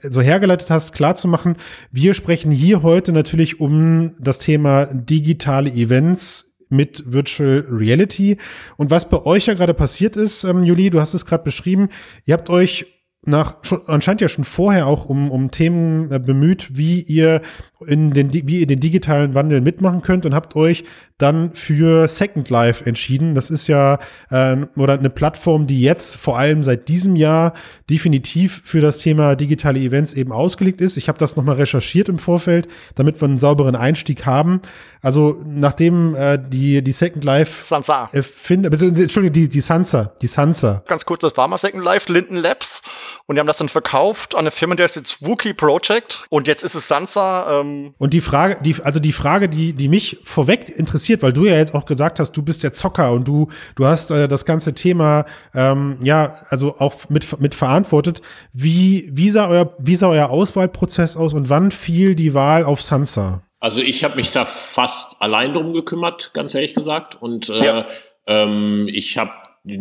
so 0.00 0.22
hergeleitet 0.22 0.70
hast, 0.70 0.94
klar 0.94 1.14
zu 1.14 1.28
machen, 1.28 1.56
wir 1.92 2.14
sprechen 2.14 2.50
hier 2.50 2.82
heute 2.82 3.12
natürlich 3.12 3.60
um 3.60 4.14
das 4.18 4.38
Thema 4.38 4.86
digitale 4.86 5.70
Events 5.70 6.56
mit 6.70 7.02
Virtual 7.12 7.66
Reality. 7.68 8.38
Und 8.78 8.90
was 8.90 9.10
bei 9.10 9.22
euch 9.26 9.44
ja 9.44 9.52
gerade 9.52 9.74
passiert 9.74 10.16
ist, 10.16 10.44
ähm, 10.44 10.64
Juli, 10.64 10.88
du 10.88 11.02
hast 11.02 11.12
es 11.12 11.26
gerade 11.26 11.44
beschrieben, 11.44 11.90
ihr 12.24 12.32
habt 12.32 12.48
euch 12.48 12.97
nach 13.28 13.56
schon, 13.62 13.80
anscheinend 13.86 14.20
ja 14.20 14.28
schon 14.28 14.44
vorher 14.44 14.86
auch 14.86 15.06
um, 15.06 15.30
um 15.30 15.50
Themen 15.50 16.10
äh, 16.10 16.18
bemüht, 16.18 16.76
wie 16.76 17.00
ihr 17.00 17.42
in 17.86 18.10
den, 18.10 18.32
wie 18.32 18.60
ihr 18.60 18.66
den 18.66 18.80
digitalen 18.80 19.34
Wandel 19.34 19.60
mitmachen 19.60 20.02
könnt 20.02 20.26
und 20.26 20.34
habt 20.34 20.56
euch 20.56 20.84
dann 21.16 21.52
für 21.52 22.08
Second 22.08 22.50
Life 22.50 22.84
entschieden. 22.84 23.34
Das 23.34 23.50
ist 23.50 23.66
ja 23.66 23.98
äh, 24.30 24.56
oder 24.76 24.98
eine 24.98 25.10
Plattform, 25.10 25.66
die 25.66 25.80
jetzt 25.80 26.16
vor 26.16 26.38
allem 26.38 26.62
seit 26.62 26.88
diesem 26.88 27.14
Jahr 27.14 27.54
definitiv 27.88 28.62
für 28.64 28.80
das 28.80 28.98
Thema 28.98 29.36
digitale 29.36 29.78
Events 29.78 30.12
eben 30.12 30.32
ausgelegt 30.32 30.80
ist. 30.80 30.96
Ich 30.96 31.08
habe 31.08 31.18
das 31.18 31.36
nochmal 31.36 31.56
recherchiert 31.56 32.08
im 32.08 32.18
Vorfeld, 32.18 32.68
damit 32.94 33.20
wir 33.20 33.28
einen 33.28 33.38
sauberen 33.38 33.76
Einstieg 33.76 34.26
haben. 34.26 34.60
Also 35.02 35.40
nachdem 35.46 36.14
äh, 36.14 36.38
die 36.38 36.82
die 36.82 36.92
Second 36.92 37.24
Life 37.24 37.64
Sansa 37.64 38.08
finde, 38.12 38.70
Entschuldigung, 38.70 39.32
die 39.32 39.48
die 39.48 39.60
Sansa, 39.60 40.12
die 40.20 40.26
Sansa. 40.26 40.82
Ganz 40.86 41.04
kurz, 41.04 41.20
das 41.20 41.36
war 41.36 41.46
mal 41.46 41.58
Second 41.58 41.84
Life, 41.84 42.12
Linden 42.12 42.36
Labs 42.36 42.82
und 43.26 43.36
die 43.36 43.40
haben 43.40 43.46
das 43.46 43.58
dann 43.58 43.68
verkauft 43.68 44.34
an 44.34 44.40
eine 44.40 44.50
Firma, 44.50 44.74
der 44.74 44.86
ist 44.86 44.96
jetzt 44.96 45.24
Wookie 45.24 45.52
Project 45.52 46.24
und 46.30 46.48
jetzt 46.48 46.62
ist 46.62 46.74
es 46.74 46.88
Sansa. 46.88 47.60
Ähm 47.60 47.94
und 47.98 48.14
die 48.14 48.20
Frage, 48.20 48.58
die 48.62 48.76
also 48.82 49.00
die 49.00 49.12
Frage, 49.12 49.48
die 49.48 49.72
die 49.72 49.88
mich 49.88 50.18
vorweg 50.24 50.68
interessiert 50.68 51.22
weil 51.22 51.32
du 51.32 51.44
ja 51.44 51.56
jetzt 51.56 51.74
auch 51.74 51.84
gesagt 51.84 52.20
hast, 52.20 52.32
du 52.32 52.42
bist 52.42 52.62
der 52.62 52.72
Zocker 52.72 53.12
und 53.12 53.26
du, 53.26 53.48
du 53.76 53.86
hast 53.86 54.10
äh, 54.10 54.28
das 54.28 54.44
ganze 54.44 54.74
Thema 54.74 55.24
ähm, 55.54 55.98
ja, 56.02 56.36
also 56.50 56.76
auch 56.78 57.08
mit, 57.08 57.40
mit 57.40 57.54
verantwortet. 57.54 58.22
Wie, 58.52 59.08
wie, 59.12 59.30
sah 59.30 59.48
euer, 59.48 59.74
wie 59.78 59.96
sah 59.96 60.08
euer 60.08 60.30
Auswahlprozess 60.30 61.16
aus 61.16 61.34
und 61.34 61.48
wann 61.48 61.70
fiel 61.70 62.14
die 62.14 62.34
Wahl 62.34 62.64
auf 62.64 62.82
Sansa? 62.82 63.42
Also 63.60 63.82
ich 63.82 64.04
habe 64.04 64.16
mich 64.16 64.30
da 64.30 64.44
fast 64.44 65.20
allein 65.20 65.52
drum 65.52 65.72
gekümmert, 65.72 66.30
ganz 66.32 66.54
ehrlich 66.54 66.74
gesagt. 66.74 67.20
Und 67.20 67.48
äh, 67.48 67.64
ja. 67.64 67.86
ähm, 68.26 68.88
ich 68.92 69.18
habe 69.18 69.32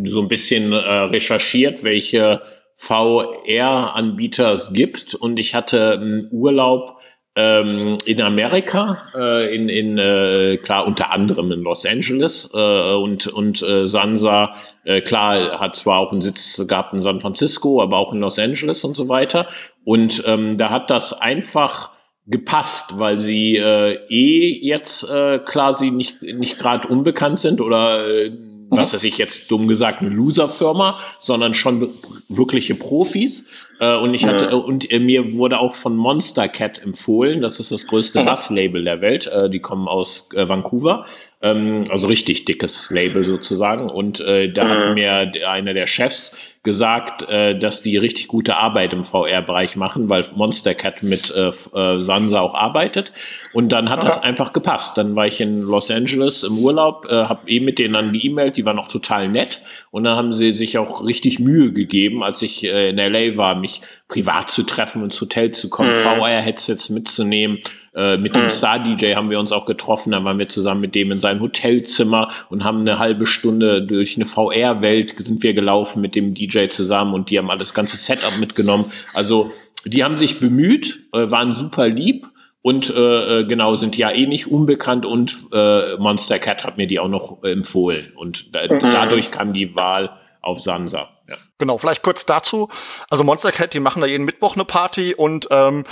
so 0.04 0.22
ein 0.22 0.28
bisschen 0.28 0.74
äh, 0.74 0.78
recherchiert, 0.78 1.84
welche 1.84 2.42
VR-Anbieter 2.78 4.54
es 4.54 4.72
gibt. 4.72 5.16
Und 5.16 5.40
ich 5.40 5.54
hatte 5.56 5.94
einen 5.94 6.30
Urlaub 6.32 6.98
ähm, 7.36 7.98
in 8.06 8.22
Amerika, 8.22 8.98
äh, 9.16 9.56
in, 9.56 9.70
in 9.70 9.98
äh, 9.98 10.58
klar 10.58 10.88
unter 10.88 11.12
anderem 11.12 11.52
in 11.52 11.62
Los 11.62 11.86
Angeles 11.86 12.50
äh, 12.54 12.94
und 12.96 13.28
und 13.28 13.62
äh, 13.62 13.86
Sansa 13.86 14.56
äh, 14.86 15.02
klar 15.02 15.60
hat 15.60 15.76
zwar 15.76 16.00
auch 16.00 16.12
einen 16.12 16.22
Sitz 16.22 16.66
gehabt 16.68 16.94
in 16.94 17.02
San 17.02 17.20
Francisco, 17.20 17.82
aber 17.82 17.98
auch 17.98 18.12
in 18.12 18.22
Los 18.22 18.40
Angeles 18.40 18.84
und 18.84 18.96
so 18.96 19.08
weiter. 19.08 19.48
Und 19.84 20.24
ähm, 20.26 20.58
da 20.58 20.72
hat 20.72 20.90
das 20.90 21.14
einfach 21.22 21.92
gepasst, 22.26 22.98
weil 22.98 23.20
sie 23.20 23.58
äh, 23.58 24.00
eh 24.10 24.60
jetzt 24.60 25.08
äh, 25.08 25.38
klar 25.40 25.74
sie 25.74 25.92
nicht 25.92 26.24
nicht 26.24 26.58
gerade 26.58 26.88
unbekannt 26.88 27.38
sind 27.38 27.62
oder 27.62 28.08
äh, 28.08 28.32
was 28.70 28.94
weiß 28.94 29.04
ich 29.04 29.18
jetzt 29.18 29.50
dumm 29.52 29.68
gesagt, 29.68 30.02
eine 30.02 30.10
Loser-Firma, 30.10 31.00
sondern 31.20 31.54
schon 31.54 31.90
wirkliche 32.30 32.76
Profis. 32.76 33.48
Äh, 33.80 33.98
und 33.98 34.14
ich 34.14 34.26
hatte, 34.26 34.46
ja. 34.46 34.54
und 34.56 34.92
äh, 34.92 35.00
mir 35.00 35.34
wurde 35.34 35.60
auch 35.60 35.74
von 35.74 35.96
Monster 35.96 36.48
Cat 36.48 36.80
empfohlen. 36.80 37.42
Das 37.42 37.60
ist 37.60 37.72
das 37.72 37.88
größte 37.88 38.24
Bass-Label 38.24 38.84
der 38.84 39.02
Welt. 39.02 39.28
Äh, 39.28 39.50
die 39.50 39.60
kommen 39.60 39.88
aus 39.88 40.30
Vancouver. 40.34 41.06
Ähm, 41.40 41.84
also 41.90 42.08
richtig 42.08 42.46
dickes 42.46 42.90
Label 42.90 43.22
sozusagen. 43.22 43.90
Und 43.90 44.20
äh, 44.22 44.52
da 44.52 44.68
hat 44.68 44.96
mir 44.96 45.32
einer 45.48 45.74
der 45.76 45.86
Chefs 45.86 46.56
gesagt, 46.64 47.22
äh, 47.30 47.58
dass 47.58 47.84
die 47.84 47.96
richtig 47.96 48.28
gute 48.28 48.58
Arbeit 48.58 48.92
im 48.92 49.04
VR-Bereich 49.04 49.76
machen, 49.76 50.10
weil 50.10 50.26
Monster 50.36 50.74
Cat 50.74 51.04
mit 51.04 51.32
äh, 51.36 51.48
äh, 51.50 52.02
Sansa 52.02 52.42
auch 52.42 52.56
arbeitet. 52.56 53.14
Und 53.54 53.72
dann 53.72 53.90
hat 53.90 54.04
das 54.04 54.22
einfach 54.22 54.52
gepasst. 54.52 54.98
Dann 54.98 55.16
war 55.16 55.28
ich 55.28 55.40
in 55.40 55.62
Los 55.62 55.92
Angeles 55.92 56.44
im 56.44 56.58
Urlaub, 56.58 57.06
äh, 57.10 57.26
habe 57.26 57.48
eh 57.48 57.60
mit 57.60 57.78
denen 57.78 57.94
dann 57.94 58.12
geemailt, 58.12 58.58
die 58.58 58.66
waren 58.66 58.80
auch 58.80 58.90
total 58.90 59.30
nett. 59.30 59.62
Und 59.92 60.06
dann 60.06 60.18
haben 60.18 60.34
sie 60.34 60.52
sich 60.52 60.78
auch 60.78 61.06
richtig 61.06 61.40
Mühe 61.40 61.72
gegeben, 61.72 62.24
als 62.24 62.42
ich 62.42 62.64
äh, 62.64 62.90
in 62.90 62.98
LA 62.98 63.38
war, 63.38 63.56
mich 63.56 63.82
privat 64.08 64.50
zu 64.50 64.64
treffen, 64.64 65.04
ins 65.04 65.20
Hotel 65.20 65.52
zu 65.52 65.70
kommen, 65.70 65.90
mhm. 65.90 65.96
VR-Headsets 65.96 66.90
mitzunehmen. 66.90 67.60
Äh, 67.94 68.18
mit 68.18 68.36
dem 68.36 68.44
mhm. 68.44 68.50
Star-DJ 68.50 69.16
haben 69.16 69.30
wir 69.30 69.40
uns 69.40 69.52
auch 69.52 69.66
getroffen, 69.66 70.12
dann 70.12 70.24
waren 70.24 70.40
wir 70.40 70.48
zusammen 70.48 70.82
mit 70.82 70.96
dem 70.96 71.12
in 71.12 71.20
seinem 71.20 71.42
Hotelzimmer 71.42 72.30
und 72.50 72.64
haben 72.64 72.82
eine 72.82 73.00
halbe 73.00 73.26
Stunde 73.26 73.86
durch 73.86 74.16
eine 74.16 74.26
VR-Welt 74.26 75.16
sind 75.18 75.44
wir 75.44 75.54
gelaufen 75.54 76.02
mit 76.02 76.16
dem 76.16 76.34
DJ 76.34 76.68
zusammen 76.68 77.14
und 77.14 77.32
die 77.32 77.38
haben 77.38 77.50
alles 77.50 77.74
ganze 77.74 77.98
Setup 77.98 78.38
mitgenommen. 78.40 78.86
Also 79.14 79.52
die 79.86 80.04
haben 80.04 80.18
sich 80.18 80.40
bemüht, 80.40 81.06
äh, 81.12 81.30
waren 81.30 81.52
super 81.52 81.90
lieb 81.90 82.28
und 82.62 82.90
äh, 82.90 83.40
äh 83.40 83.44
genau 83.46 83.76
sind 83.76 83.98
ja 83.98 84.12
eh 84.12 84.26
nicht 84.26 84.48
unbekannt 84.48 85.06
und 85.06 85.48
äh, 85.52 85.98
Monster 85.98 86.40
Cat 86.40 86.64
hat 86.64 86.78
mir 86.78 86.88
die 86.88 87.00
auch 87.00 87.10
noch 87.10 87.44
empfohlen 87.44 88.14
und 88.16 88.56
da, 88.56 88.64
mhm. 88.64 88.80
dadurch 88.82 89.32
kam 89.32 89.52
die 89.52 89.76
Wahl 89.76 90.12
auf 90.42 90.60
Sansa. 90.60 91.10
Genau, 91.58 91.78
vielleicht 91.78 92.04
kurz 92.04 92.26
dazu. 92.26 92.70
Also 93.10 93.24
Monster 93.24 93.52
Cat, 93.52 93.74
die 93.74 93.80
machen 93.80 94.02
da 94.02 94.08
jeden 94.08 94.26
Mittwoch 94.26 94.56
eine 94.56 94.66
Party 94.66 95.16
und 95.16 95.48
ähm, 95.52 95.86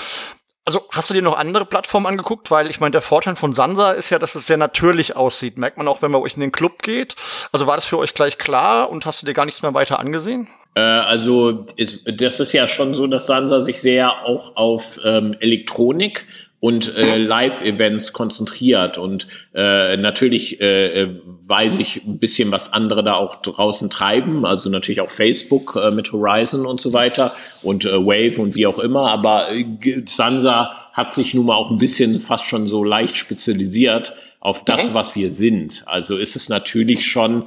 also 0.66 0.82
hast 0.92 1.12
du 1.12 1.14
dir 1.14 1.22
noch 1.22 1.38
andere 1.38 1.66
Plattformen 1.66 2.08
angeguckt? 2.08 2.50
Weil 2.50 2.70
ich 2.70 2.80
meine, 2.80 2.92
der 2.92 3.02
Vorteil 3.02 3.36
von 3.36 3.54
Sansa 3.54 3.92
ist 3.92 4.10
ja, 4.10 4.18
dass 4.18 4.34
es 4.34 4.48
sehr 4.48 4.58
natürlich 4.58 5.16
aussieht. 5.16 5.60
Merkt 5.60 5.78
man 5.78 5.88
auch, 5.88 6.02
wenn 6.02 6.10
man 6.10 6.22
euch 6.22 6.36
in 6.36 6.42
den 6.42 6.52
Club 6.52 6.82
geht. 6.82 7.16
Also 7.52 7.68
war 7.68 7.76
das 7.76 7.86
für 7.86 8.00
euch 8.00 8.16
gleich 8.16 8.40
klar 8.40 8.90
und 8.90 9.06
hast 9.06 9.22
du 9.22 9.28
dir 9.28 9.34
gar 9.34 9.46
nichts 9.46 9.62
mehr 9.62 9.76
weiter 9.76 10.00
angesehen? 10.00 10.48
Äh, 10.74 10.82
also 10.82 11.66
ist, 11.76 12.04
das 12.18 12.40
ist 12.40 12.52
ja 12.54 12.68
schon 12.68 12.96
so, 12.96 13.06
dass 13.06 13.28
Sansa 13.28 13.60
sich 13.60 13.80
sehr 13.80 14.12
auch 14.26 14.56
auf 14.56 15.00
ähm, 15.04 15.36
Elektronik 15.40 16.26
und 16.60 16.96
äh, 16.96 17.18
Live-Events 17.18 18.14
konzentriert. 18.14 18.98
Und 18.98 19.28
äh, 19.54 19.98
natürlich 19.98 20.62
äh, 20.62 21.10
weiß 21.48 21.80
ich 21.80 22.04
ein 22.06 22.18
bisschen, 22.18 22.52
was 22.52 22.74
andere 22.74 23.04
da 23.04 23.16
auch 23.16 23.36
draußen 23.36 23.90
treiben. 23.90 24.46
Also 24.46 24.70
natürlich 24.70 25.02
auch 25.02 25.10
Facebook 25.10 25.76
äh, 25.76 25.92
mit 25.92 26.12
Horizon 26.12 26.66
und 26.66 26.80
so 26.80 26.94
weiter 26.94 27.32
und 27.62 27.86
äh, 27.86 27.94
Wave 27.94 28.42
und 28.42 28.56
wie 28.56 28.66
auch 28.66 28.80
immer. 28.80 29.12
Aber 29.12 29.52
äh, 29.52 29.66
Sansa 30.06 30.72
hat 30.94 31.12
sich 31.12 31.34
nun 31.34 31.48
mal 31.48 31.56
auch 31.56 31.70
ein 31.70 31.78
bisschen 31.78 32.16
fast 32.16 32.46
schon 32.46 32.68
so 32.68 32.84
leicht 32.84 33.16
spezialisiert 33.16 34.14
auf 34.40 34.64
das, 34.64 34.94
was 34.94 35.16
wir 35.16 35.32
sind. 35.32 35.84
Also 35.86 36.18
ist 36.18 36.36
es 36.36 36.50
natürlich 36.50 37.06
schon 37.06 37.44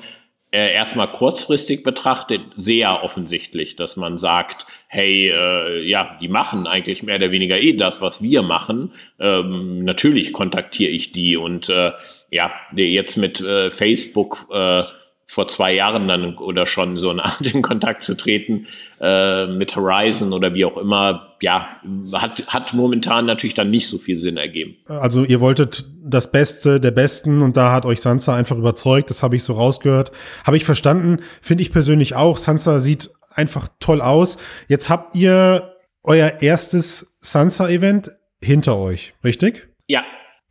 äh, 0.52 0.72
erstmal 0.72 1.10
kurzfristig 1.10 1.82
betrachtet 1.82 2.42
sehr 2.56 3.02
offensichtlich, 3.02 3.76
dass 3.76 3.96
man 3.96 4.16
sagt, 4.16 4.66
hey, 4.86 5.30
äh, 5.30 5.88
ja, 5.88 6.16
die 6.20 6.28
machen 6.28 6.66
eigentlich 6.66 7.02
mehr 7.02 7.16
oder 7.16 7.30
weniger 7.30 7.58
eh 7.60 7.74
das, 7.74 8.00
was 8.00 8.22
wir 8.22 8.42
machen. 8.42 8.92
Ähm, 9.18 9.84
natürlich 9.84 10.32
kontaktiere 10.32 10.90
ich 10.90 11.12
die 11.12 11.36
und 11.36 11.68
äh, 11.68 11.92
ja, 12.30 12.50
jetzt 12.74 13.16
mit 13.16 13.40
äh, 13.40 13.70
Facebook 13.70 14.46
äh, 14.50 14.82
vor 15.30 15.46
zwei 15.46 15.74
Jahren 15.74 16.08
dann 16.08 16.38
oder 16.38 16.64
schon 16.64 16.98
so 16.98 17.10
eine 17.10 17.24
Art 17.24 17.42
in 17.52 17.60
Kontakt 17.62 18.02
zu 18.02 18.16
treten 18.16 18.66
äh, 19.00 19.46
mit 19.46 19.76
Horizon 19.76 20.32
oder 20.32 20.54
wie 20.54 20.64
auch 20.64 20.78
immer, 20.78 21.36
ja, 21.42 21.80
hat, 22.14 22.46
hat 22.46 22.72
momentan 22.72 23.26
natürlich 23.26 23.52
dann 23.52 23.70
nicht 23.70 23.88
so 23.88 23.98
viel 23.98 24.16
Sinn 24.16 24.38
ergeben. 24.38 24.76
Also 24.86 25.24
ihr 25.24 25.40
wolltet 25.40 25.84
das 26.02 26.32
Beste 26.32 26.80
der 26.80 26.92
Besten 26.92 27.42
und 27.42 27.58
da 27.58 27.72
hat 27.72 27.84
euch 27.84 28.00
Sansa 28.00 28.34
einfach 28.34 28.56
überzeugt, 28.56 29.10
das 29.10 29.22
habe 29.22 29.36
ich 29.36 29.44
so 29.44 29.52
rausgehört. 29.52 30.12
Habe 30.44 30.56
ich 30.56 30.64
verstanden, 30.64 31.18
finde 31.42 31.62
ich 31.62 31.72
persönlich 31.72 32.16
auch. 32.16 32.38
Sansa 32.38 32.80
sieht 32.80 33.10
einfach 33.30 33.68
toll 33.80 34.00
aus. 34.00 34.38
Jetzt 34.66 34.88
habt 34.88 35.14
ihr 35.14 35.74
euer 36.02 36.40
erstes 36.40 37.18
Sansa-Event 37.20 38.12
hinter 38.40 38.78
euch, 38.78 39.12
richtig? 39.22 39.68
Ja, 39.86 40.04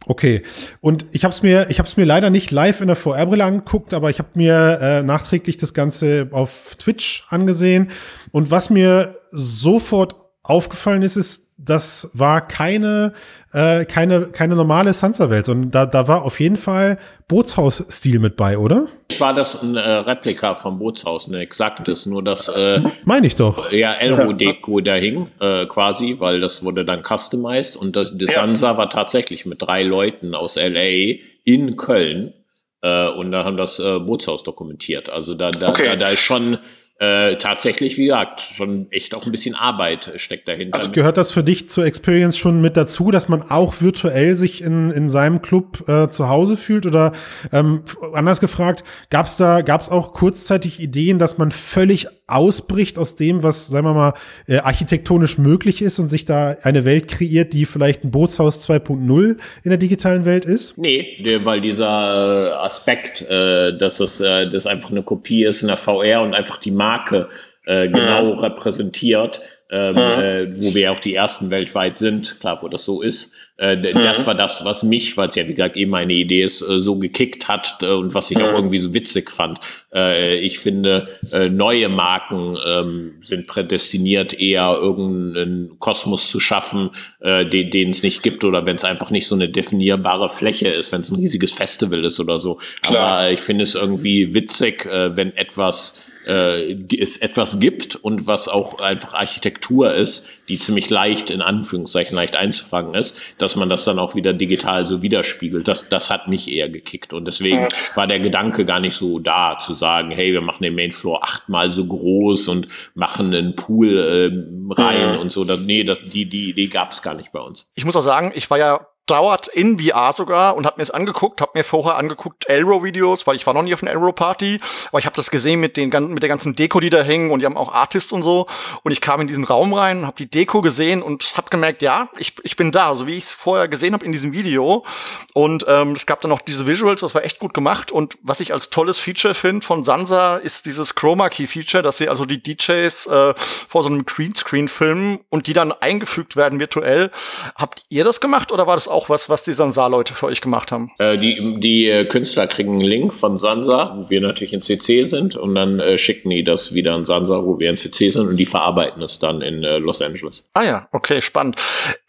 Okay, 0.10 0.42
und 0.80 1.06
ich 1.12 1.26
habe 1.26 1.34
es 1.34 1.44
mir, 1.44 1.70
ich 1.70 1.80
habe 1.80 1.90
mir 1.98 2.06
leider 2.06 2.30
nicht 2.30 2.50
live 2.52 2.80
in 2.80 2.88
der 2.88 2.96
VR-Brille 2.96 3.44
angeguckt, 3.44 3.94
aber 3.94 4.10
ich 4.10 4.20
habe 4.20 4.30
mir 4.36 4.80
äh, 4.82 5.04
nachträglich 5.04 5.58
das 5.58 5.74
Ganze 5.74 6.30
auf 6.32 6.76
Twitch 6.80 7.26
angesehen. 7.30 7.92
Und 8.32 8.50
was 8.50 8.70
mir 8.70 9.18
sofort 9.32 10.16
aufgefallen 10.50 11.02
ist, 11.02 11.16
ist, 11.16 11.54
das 11.58 12.12
war 12.14 12.48
keine, 12.48 13.14
äh, 13.52 13.86
keine, 13.86 14.28
keine 14.28 14.56
normale 14.56 14.94
Sansa-Welt, 14.94 15.48
sondern 15.48 15.72
da, 15.72 15.86
da 15.86 16.08
war 16.08 16.24
auf 16.24 16.40
jeden 16.40 16.56
Fall 16.56 17.00
Bootshaus-Stil 17.28 18.20
mit 18.20 18.36
bei, 18.38 18.58
oder? 18.58 18.88
War 19.18 19.34
das 19.34 19.62
ein 19.62 19.76
äh, 19.76 19.80
Replika 19.80 20.56
vom 20.56 20.80
Bootshaus, 20.80 21.28
ein 21.28 21.34
exaktes, 21.34 22.06
nur 22.06 22.24
dass 22.24 22.48
äh, 22.50 22.82
meine 23.06 23.28
ich 23.28 23.36
doch. 23.36 23.72
Ja, 23.72 23.94
Elro-Deko 23.94 24.82
da 24.82 24.96
hing, 24.96 25.32
äh, 25.40 25.66
quasi, 25.66 26.16
weil 26.20 26.40
das 26.40 26.64
wurde 26.64 26.86
dann 26.86 27.02
customized 27.04 27.76
und 27.76 27.96
das, 27.96 28.12
das 28.16 28.36
ja. 28.36 28.42
Sansa 28.42 28.78
war 28.78 28.90
tatsächlich 28.90 29.46
mit 29.46 29.62
drei 29.62 29.84
Leuten 29.84 30.36
aus 30.36 30.56
LA 30.56 31.18
in 31.44 31.76
Köln 31.76 32.34
äh, 32.82 33.10
und 33.10 33.32
da 33.32 33.44
haben 33.44 33.58
das 33.58 33.80
äh, 33.80 34.00
Bootshaus 34.00 34.44
dokumentiert. 34.44 35.10
Also 35.10 35.34
da, 35.34 35.52
da, 35.52 35.70
okay. 35.70 35.88
da, 35.88 35.96
da 35.96 36.10
ist 36.10 36.22
schon 36.22 36.60
äh, 37.00 37.36
tatsächlich, 37.38 37.98
wie 37.98 38.06
gesagt, 38.06 38.42
schon 38.42 38.92
echt 38.92 39.16
auch 39.16 39.26
ein 39.26 39.32
bisschen 39.32 39.54
Arbeit 39.54 40.14
steckt 40.16 40.48
dahinter. 40.48 40.76
Also 40.78 40.92
gehört 40.92 41.18
das 41.18 41.32
für 41.32 41.44
dich 41.44 41.70
zur 41.70 41.86
Experience 41.86 42.38
schon 42.38 42.60
mit 42.60 42.76
dazu, 42.76 43.12
dass 43.12 43.30
man 43.30 43.44
auch 43.44 43.82
virtuell 43.82 44.36
sich 44.36 44.64
in, 44.64 44.90
in 44.90 45.08
seinem 45.08 45.44
Club 45.44 45.88
äh, 45.88 46.10
zu 46.10 46.28
Hause 46.28 46.58
fühlt? 46.58 46.88
Oder 46.88 47.12
ähm, 47.52 47.84
anders 48.14 48.40
gefragt, 48.40 48.84
gab 49.12 49.28
es 49.28 49.38
da 49.38 49.62
gab's 49.62 49.90
auch 49.90 50.14
kurzzeitig 50.14 50.80
Ideen, 50.80 51.20
dass 51.20 51.38
man 51.38 51.52
völlig 51.52 52.08
ausbricht 52.28 52.98
aus 52.98 53.16
dem, 53.16 53.42
was, 53.42 53.68
sagen 53.68 53.88
wir 53.88 53.94
mal, 53.94 54.14
äh, 54.48 54.58
architektonisch 54.58 55.38
möglich 55.38 55.82
ist 55.82 55.98
und 56.00 56.10
sich 56.10 56.26
da 56.26 56.58
eine 56.62 56.84
Welt 56.84 57.08
kreiert, 57.08 57.54
die 57.54 57.66
vielleicht 57.66 58.04
ein 58.04 58.12
Bootshaus 58.12 58.68
2.0 58.68 59.38
in 59.64 59.70
der 59.70 59.78
digitalen 59.78 60.26
Welt 60.26 60.44
ist? 60.44 60.78
Nee, 60.78 61.18
weil 61.44 61.62
dieser 61.62 61.86
äh, 61.88 62.52
Aspekt, 62.52 63.22
äh, 63.22 63.78
dass 63.78 64.02
es 64.02 64.20
äh, 64.20 64.50
das 64.50 64.68
einfach 64.68 64.92
eine 64.92 65.04
Kopie 65.04 65.46
ist 65.46 65.62
in 65.62 65.70
der 65.70 65.78
VR 65.78 66.22
und 66.22 66.34
einfach 66.34 66.58
die 66.58 66.72
Marke 66.72 67.30
äh, 67.68 67.90
genau 67.90 68.34
mhm. 68.34 68.40
repräsentiert, 68.40 69.42
ähm, 69.70 69.96
mhm. 69.96 70.00
äh, 70.00 70.62
wo 70.62 70.74
wir 70.74 70.94
auch 70.94 71.00
die 71.00 71.14
ersten 71.14 71.52
weltweit 71.52 71.98
sind, 71.98 72.40
klar, 72.40 72.60
wo 72.62 72.70
das 72.70 72.86
so 72.86 73.02
ist. 73.02 73.34
Äh, 73.58 73.76
mhm. 73.76 73.92
Das 73.94 74.26
war 74.26 74.36
das, 74.36 74.64
was 74.64 74.84
mich, 74.84 75.18
weil 75.18 75.28
es 75.28 75.36
ja 75.36 75.46
wie 75.50 75.54
gesagt 75.54 75.76
eben 75.76 75.92
meine 75.92 76.14
Idee 76.14 76.44
ist, 76.44 76.62
äh, 76.62 76.80
so 76.80 76.96
gekickt 76.96 77.50
hat 77.50 77.80
äh, 77.82 77.88
und 77.88 78.16
was 78.16 78.32
ich 78.32 78.38
auch 78.38 78.54
irgendwie 78.54 78.80
so 78.80 78.94
witzig 78.94 79.30
fand. 79.30 79.60
Äh, 79.94 80.38
ich 80.38 80.60
finde, 80.60 81.10
neue 81.50 81.90
Marken 81.90 82.58
ähm, 82.66 83.16
sind 83.22 83.48
prädestiniert, 83.48 84.40
eher 84.40 84.78
irgendeinen 84.80 85.78
Kosmos 85.80 86.32
zu 86.32 86.40
schaffen, 86.40 86.92
den, 87.22 87.90
es 87.90 88.04
nicht 88.04 88.24
gibt 88.24 88.46
oder 88.46 88.66
wenn 88.66 88.76
es 88.76 88.86
einfach 88.86 89.12
nicht 89.12 89.28
so 89.28 89.36
eine 89.36 89.50
definierbare 89.50 90.30
Fläche 90.30 90.70
ist, 90.70 90.92
wenn 90.92 91.02
es 91.02 91.12
ein 91.12 91.18
riesiges 91.18 91.52
Festival 91.52 92.06
ist 92.06 92.20
oder 92.20 92.40
so. 92.40 92.60
Klar. 92.82 93.06
Aber 93.06 93.32
ich 93.32 93.40
finde 93.40 93.64
es 93.64 93.76
irgendwie 93.76 94.34
witzig, 94.34 94.86
wenn 94.86 95.36
etwas 95.36 96.07
äh, 96.28 96.78
es 96.96 97.18
etwas 97.18 97.60
gibt 97.60 97.96
und 97.96 98.28
was 98.28 98.48
auch 98.48 98.80
einfach 98.80 99.16
Architektur 99.16 99.94
ist, 99.94 100.30
die 100.48 100.60
ziemlich 100.60 100.90
leicht, 100.90 101.30
in 101.30 101.42
Anführungszeichen, 101.42 102.16
leicht 102.16 102.36
einzufangen 102.36 102.94
ist, 102.94 103.36
dass 103.38 103.56
man 103.56 103.70
das 103.70 103.86
dann 103.86 104.00
auch 104.00 104.16
wieder 104.16 104.34
digital 104.34 104.86
so 104.86 105.02
widerspiegelt. 105.02 105.68
Das, 105.68 105.90
das 105.90 106.10
hat 106.10 106.28
mich 106.28 106.52
eher 106.52 106.70
gekickt. 106.70 107.14
Und 107.14 107.26
deswegen 107.26 107.68
war 107.96 108.08
der 108.08 108.20
Gedanke 108.20 108.66
gar 108.66 108.80
nicht 108.80 108.96
so 108.96 109.20
da, 109.20 109.58
zu 109.58 109.74
sagen, 109.74 110.12
hey, 110.12 110.34
wir 110.34 110.42
machen 110.42 110.64
den 110.64 110.76
Mainfloor 110.76 111.24
achtmal 111.24 111.72
so 111.72 111.86
groß 111.86 112.48
und 112.50 112.68
machen 112.94 113.34
einen 113.34 113.56
Pool 113.56 113.98
äh, 113.98 114.82
rein 114.82 115.16
mhm. 115.16 115.20
und 115.20 115.32
so. 115.32 115.44
Das, 115.44 115.60
nee, 115.62 115.84
das, 115.84 115.98
die, 116.04 116.26
die 116.26 116.50
Idee 116.50 116.68
gab 116.68 116.92
es 116.92 117.02
gar 117.02 117.16
nicht 117.16 117.32
bei 117.32 117.40
uns. 117.40 117.68
Ich 117.76 117.86
muss 117.86 117.96
auch 117.96 118.02
sagen, 118.02 118.32
ich 118.36 118.50
war 118.50 118.58
ja 118.58 118.88
dauert 119.08 119.48
in 119.48 119.80
VR 119.80 120.14
sogar 120.14 120.56
und 120.56 120.66
habe 120.66 120.78
mir 120.78 120.84
es 120.84 120.92
angeguckt, 120.92 121.42
habe 121.42 121.52
mir 121.56 121.64
vorher 121.64 121.96
angeguckt 121.96 122.48
Elro-Videos, 122.48 123.26
weil 123.26 123.36
ich 123.36 123.48
war 123.48 123.54
noch 123.54 123.64
nie 123.64 123.74
auf 123.74 123.82
einer 123.82 123.92
Elro-Party, 123.92 124.60
aber 124.90 125.00
ich 125.00 125.06
habe 125.06 125.16
das 125.16 125.32
gesehen 125.32 125.60
mit 125.60 125.78
den 125.78 125.88
mit 126.10 126.22
der 126.22 126.30
ganzen 126.30 126.56
Deko, 126.56 126.80
die 126.80 126.90
da 126.90 127.02
hängen 127.02 127.32
und 127.32 127.40
die 127.40 127.46
haben 127.46 127.58
auch 127.58 127.74
Artists 127.74 128.12
und 128.12 128.24
so. 128.24 128.48
Und 128.84 128.92
ich 128.92 129.02
kam 129.02 129.22
in 129.22 129.28
diesen 129.28 129.44
Raum 129.44 129.74
rein, 129.74 130.06
habe 130.06 130.18
die 130.18 130.30
Deko 130.30 130.62
gesehen 130.62 131.02
und 131.02 131.34
habe 131.38 131.50
gemerkt, 131.50 131.82
ja, 131.82 132.10
ich, 132.18 132.36
ich 132.44 132.56
bin 132.56 132.72
da, 132.72 132.94
so 132.96 133.08
wie 133.08 133.16
ich 133.16 133.24
es 133.24 133.36
vorher 133.36 133.68
gesehen 133.68 133.94
habe 133.94 134.06
in 134.06 134.12
diesem 134.12 134.34
Video. 134.34 134.86
Und 135.34 135.66
ähm, 135.68 135.94
es 135.94 136.06
gab 136.06 136.22
dann 136.22 136.30
noch 136.30 136.42
diese 136.42 136.68
Visuals, 136.68 137.02
das 137.02 137.16
war 137.16 137.24
echt 137.24 137.40
gut 137.40 137.54
gemacht. 137.54 137.92
Und 137.92 138.18
was 138.22 138.40
ich 138.40 138.54
als 138.54 138.70
tolles 138.70 139.00
Feature 139.00 139.34
finde 139.34 139.66
von 139.66 139.84
Sansa 139.84 140.38
ist 140.38 140.66
dieses 140.66 140.96
Chroma 140.96 141.30
Key 141.30 141.48
Feature, 141.48 141.82
dass 141.84 141.98
sie 141.98 142.10
also 142.10 142.26
die 142.26 142.42
DJs 142.42 143.08
äh, 143.08 143.34
vor 143.68 143.84
so 143.84 143.90
einem 143.90 144.06
Greenscreen 144.06 144.68
filmen 144.68 145.20
und 145.30 145.48
die 145.48 145.54
dann 145.54 145.72
eingefügt 145.72 146.36
werden 146.36 146.60
virtuell. 146.60 147.12
Habt 147.56 147.84
ihr 147.90 148.04
das 148.04 148.20
gemacht 148.20 148.52
oder 148.52 148.68
war 148.68 148.76
das 148.76 148.88
auch 148.98 149.10
was, 149.10 149.30
was 149.30 149.44
die 149.44 149.54
Sansa-Leute 149.54 150.14
für 150.14 150.26
euch 150.26 150.42
gemacht 150.42 150.72
haben? 150.72 150.92
Äh, 150.98 151.18
die 151.18 151.60
die 151.60 151.88
äh, 151.88 152.06
Künstler 152.06 152.48
kriegen 152.48 152.74
einen 152.74 152.82
Link 152.82 153.14
von 153.14 153.38
Sansa, 153.38 153.94
wo 153.96 154.10
wir 154.10 154.22
natürlich 154.22 154.54
in 154.54 154.62
CC 154.62 155.04
sind 155.04 155.36
und 155.36 155.54
dann 155.56 155.80
äh, 155.80 155.98
schicken 155.98 156.32
die 156.32 156.44
das 156.44 156.74
wieder 156.74 156.94
an 156.94 157.06
Sansa, 157.06 157.44
wo 157.44 157.60
wir 157.60 157.70
in 157.70 157.78
CC 157.78 158.10
sind 158.10 158.28
und 158.28 158.38
die 158.38 158.46
verarbeiten 158.46 159.02
es 159.04 159.20
dann 159.20 159.42
in 159.42 159.64
äh, 159.64 159.78
Los 159.78 160.02
Angeles. 160.02 160.48
Ah 160.56 160.64
ja, 160.64 160.88
okay, 160.92 161.22
spannend. 161.22 161.58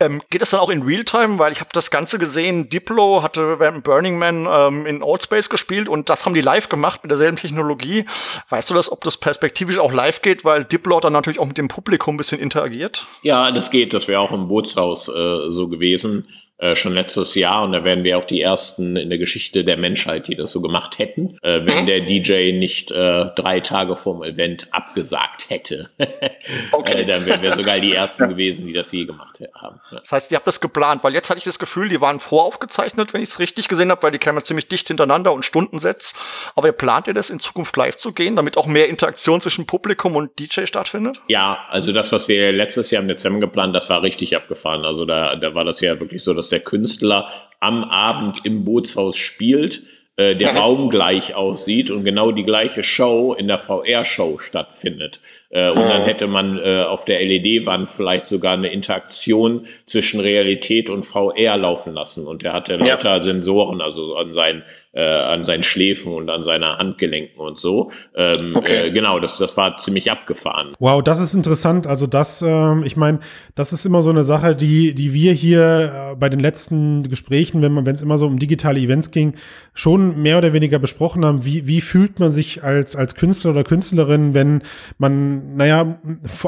Ähm, 0.01 0.23
geht 0.31 0.41
das 0.41 0.51
dann 0.51 0.61
auch 0.61 0.71
in 0.71 0.83
Realtime? 0.83 1.39
Weil 1.39 1.53
ich 1.53 1.61
habe 1.61 1.71
das 1.73 1.91
Ganze 1.91 2.19
gesehen, 2.19 2.71
Diplo 2.71 3.23
hatte 3.23 3.59
Burning 3.83 4.19
Man 4.19 4.49
ähm, 4.51 4.87
in 4.87 5.03
Old 5.03 5.23
Space 5.23 5.51
gespielt 5.51 5.89
und 5.89 6.09
das 6.09 6.25
haben 6.25 6.35
die 6.35 6.41
live 6.41 6.69
gemacht 6.69 7.03
mit 7.03 7.11
derselben 7.11 7.37
Technologie. 7.37 8.07
Weißt 8.49 8.71
du 8.71 8.75
das, 8.75 8.91
ob 8.91 9.03
das 9.05 9.19
perspektivisch 9.19 9.79
auch 9.79 9.93
live 9.93 10.23
geht, 10.23 10.45
weil 10.45 10.65
Diplo 10.65 11.01
dann 11.01 11.13
natürlich 11.13 11.39
auch 11.39 11.47
mit 11.47 11.59
dem 11.59 11.69
Publikum 11.69 12.15
ein 12.15 12.17
bisschen 12.17 12.41
interagiert? 12.41 13.07
Ja, 13.23 13.51
das 13.51 13.71
geht. 13.71 13.93
Das 13.93 14.09
wäre 14.09 14.21
auch 14.21 14.33
im 14.33 14.49
Bootshaus 14.49 15.09
äh, 15.09 15.49
so 15.49 15.69
gewesen. 15.69 16.27
Äh, 16.61 16.75
schon 16.75 16.93
letztes 16.93 17.37
Jahr 17.37 17.63
und 17.63 17.71
da 17.71 17.85
wären 17.85 18.03
wir 18.03 18.19
auch 18.19 18.25
die 18.25 18.41
ersten 18.41 18.97
in 18.97 19.11
der 19.11 19.19
Geschichte 19.19 19.65
der 19.65 19.77
Menschheit, 19.77 20.27
die 20.27 20.35
das 20.35 20.51
so 20.51 20.61
gemacht 20.61 20.99
hätten, 20.99 21.39
äh, 21.43 21.65
wenn 21.65 21.87
der 21.87 22.01
DJ 22.01 22.51
nicht 22.51 22.91
äh, 22.91 23.27
drei 23.37 23.61
Tage 23.61 23.95
vorm 23.95 24.25
Event 24.25 24.67
abgesagt 24.73 25.51
hätte. 25.51 25.89
okay. 26.73 27.03
äh, 27.03 27.07
dann 27.07 27.25
wären 27.27 27.43
wir 27.43 27.53
sogar 27.53 27.79
die 27.79 27.95
ersten 27.95 28.29
gewesen, 28.29 28.67
die 28.67 28.73
das 28.73 28.91
je 28.91 29.05
gemacht 29.05 29.39
haben. 29.55 29.81
Ja. 29.93 30.01
Das 30.01 30.11
heißt, 30.11 30.33
ihr 30.33 30.37
habt 30.37 30.49
das 30.49 30.61
geplant, 30.61 31.05
weil 31.05 31.15
jetzt 31.15 31.31
hatte 31.31 31.39
ich 31.39 31.45
das 31.45 31.61
Gefühl, 31.61 31.89
die 31.89 32.01
waren 32.01 32.19
voraufgezeichnet, 32.19 33.15
wenn 33.15 33.23
ich 33.23 33.29
es 33.29 33.39
richtig 33.39 33.69
gesehen 33.69 33.93
habe, 33.93 34.03
weil 34.03 34.11
die 34.11 34.19
kamen 34.19 34.43
ziemlich 34.43 34.67
dicht 34.67 34.89
hintereinander 34.89 35.33
und 35.33 35.45
Stundensets. 35.45 36.15
Aber 36.57 36.67
ihr 36.67 36.73
plant 36.73 37.07
ihr 37.07 37.15
das 37.15 37.31
in 37.31 37.39
Zukunft 37.39 37.77
live 37.77 37.99
zu 37.99 38.13
gehen, 38.13 38.35
damit 38.35 38.57
auch 38.57 38.67
mehr 38.67 38.89
Interaktion 38.89 39.41
zwischen 39.41 39.67
Publikum 39.67 40.17
und 40.17 40.37
DJ 40.41 40.67
stattfindet? 40.67 41.21
Ja, 41.29 41.67
also 41.71 41.93
das, 41.93 42.11
was 42.11 42.27
wir 42.27 42.51
letztes 42.51 42.91
Jahr 42.91 43.03
im 43.03 43.07
Dezember 43.09 43.39
geplant, 43.39 43.77
das 43.77 43.89
war 43.91 44.03
richtig 44.03 44.35
abgefahren. 44.35 44.85
Also 44.85 45.05
da, 45.05 45.37
da 45.37 45.55
war 45.55 45.65
das 45.65 45.81
ja 45.81 46.01
wirklich 46.01 46.25
so, 46.25 46.35
dass 46.35 46.48
der 46.49 46.61
Künstler 46.61 47.29
am 47.61 47.85
Abend 47.85 48.45
im 48.45 48.65
Bootshaus 48.65 49.17
spielt 49.17 49.83
äh, 50.19 50.35
der 50.35 50.57
Raum 50.57 50.91
gleich 50.91 51.37
aussieht 51.37 51.93
und 51.93 52.03
genau 52.03 52.33
die 52.33 52.43
gleiche 52.43 52.83
Show 52.83 53.35
in 53.39 53.47
der 53.47 53.59
VR-Show 53.59 54.39
stattfindet. 54.39 55.21
Äh, 55.51 55.71
und 55.71 55.77
dann 55.77 56.03
hätte 56.03 56.27
man 56.27 56.59
äh, 56.59 56.83
auf 56.83 57.05
der 57.05 57.25
LED-Wand 57.25 57.87
vielleicht 57.87 58.27
sogar 58.27 58.55
eine 58.55 58.67
Interaktion 58.67 59.65
zwischen 59.87 60.19
Realität 60.19 60.91
und 60.91 61.05
VR 61.05 61.57
laufen 61.57 61.95
lassen. 61.95 62.27
Und 62.27 62.43
er 62.43 62.53
hatte 62.53 62.75
lauter 62.79 63.15
ja. 63.15 63.21
Sensoren, 63.21 63.81
also 63.81 64.17
an 64.17 64.33
seinen, 64.33 64.65
äh, 64.99 65.03
an 65.03 65.45
seinen 65.45 65.63
Schläfen 65.63 66.13
und 66.13 66.29
an 66.29 66.43
seiner 66.43 66.77
Handgelenken 66.77 67.41
und 67.41 67.59
so. 67.59 67.91
Ähm, 68.17 68.57
okay. 68.57 68.89
äh, 68.89 68.91
genau, 68.91 69.21
das, 69.21 69.39
das 69.39 69.57
war 69.57 69.77
ziemlich 69.77 70.11
abgefahren. 70.11 70.73
Wow, 70.81 71.05
das 71.05 71.21
ist 71.21 71.35
interessant. 71.35 71.87
Also 71.87 72.09
das, 72.09 72.43
ähm, 72.43 72.83
ich 72.85 72.97
meine, 72.97 73.21
das 73.55 73.73
ist 73.73 73.87
immer 73.87 74.03
so 74.03 74.11
eine 74.11 74.25
Sache, 74.25 74.57
die, 74.57 74.95
die 74.95 75.13
wir 75.13 75.33
hier 75.33 76.13
äh, 76.13 76.17
bei 76.17 76.29
den 76.29 76.41
letzten 76.41 77.05
Gesprächen, 77.09 77.63
wenn 77.63 77.73
man, 77.73 77.87
wenn 77.87 77.95
es 77.95 78.03
immer 78.03 78.19
so 78.19 78.27
um 78.27 78.41
digitale 78.41 78.81
Events 78.81 79.13
ging, 79.13 79.35
schon 79.73 80.21
mehr 80.21 80.39
oder 80.39 80.53
weniger 80.53 80.81
besprochen 80.81 81.25
haben, 81.25 81.45
wie, 81.45 81.69
wie 81.69 81.81
fühlt 81.81 82.19
man 82.19 82.33
sich 82.33 82.65
als, 82.65 82.97
als 82.97 83.15
Künstler 83.15 83.53
oder 83.53 83.63
Künstlerin, 83.63 84.35
wenn 84.35 84.63
man, 84.99 85.55
naja, 85.57 86.01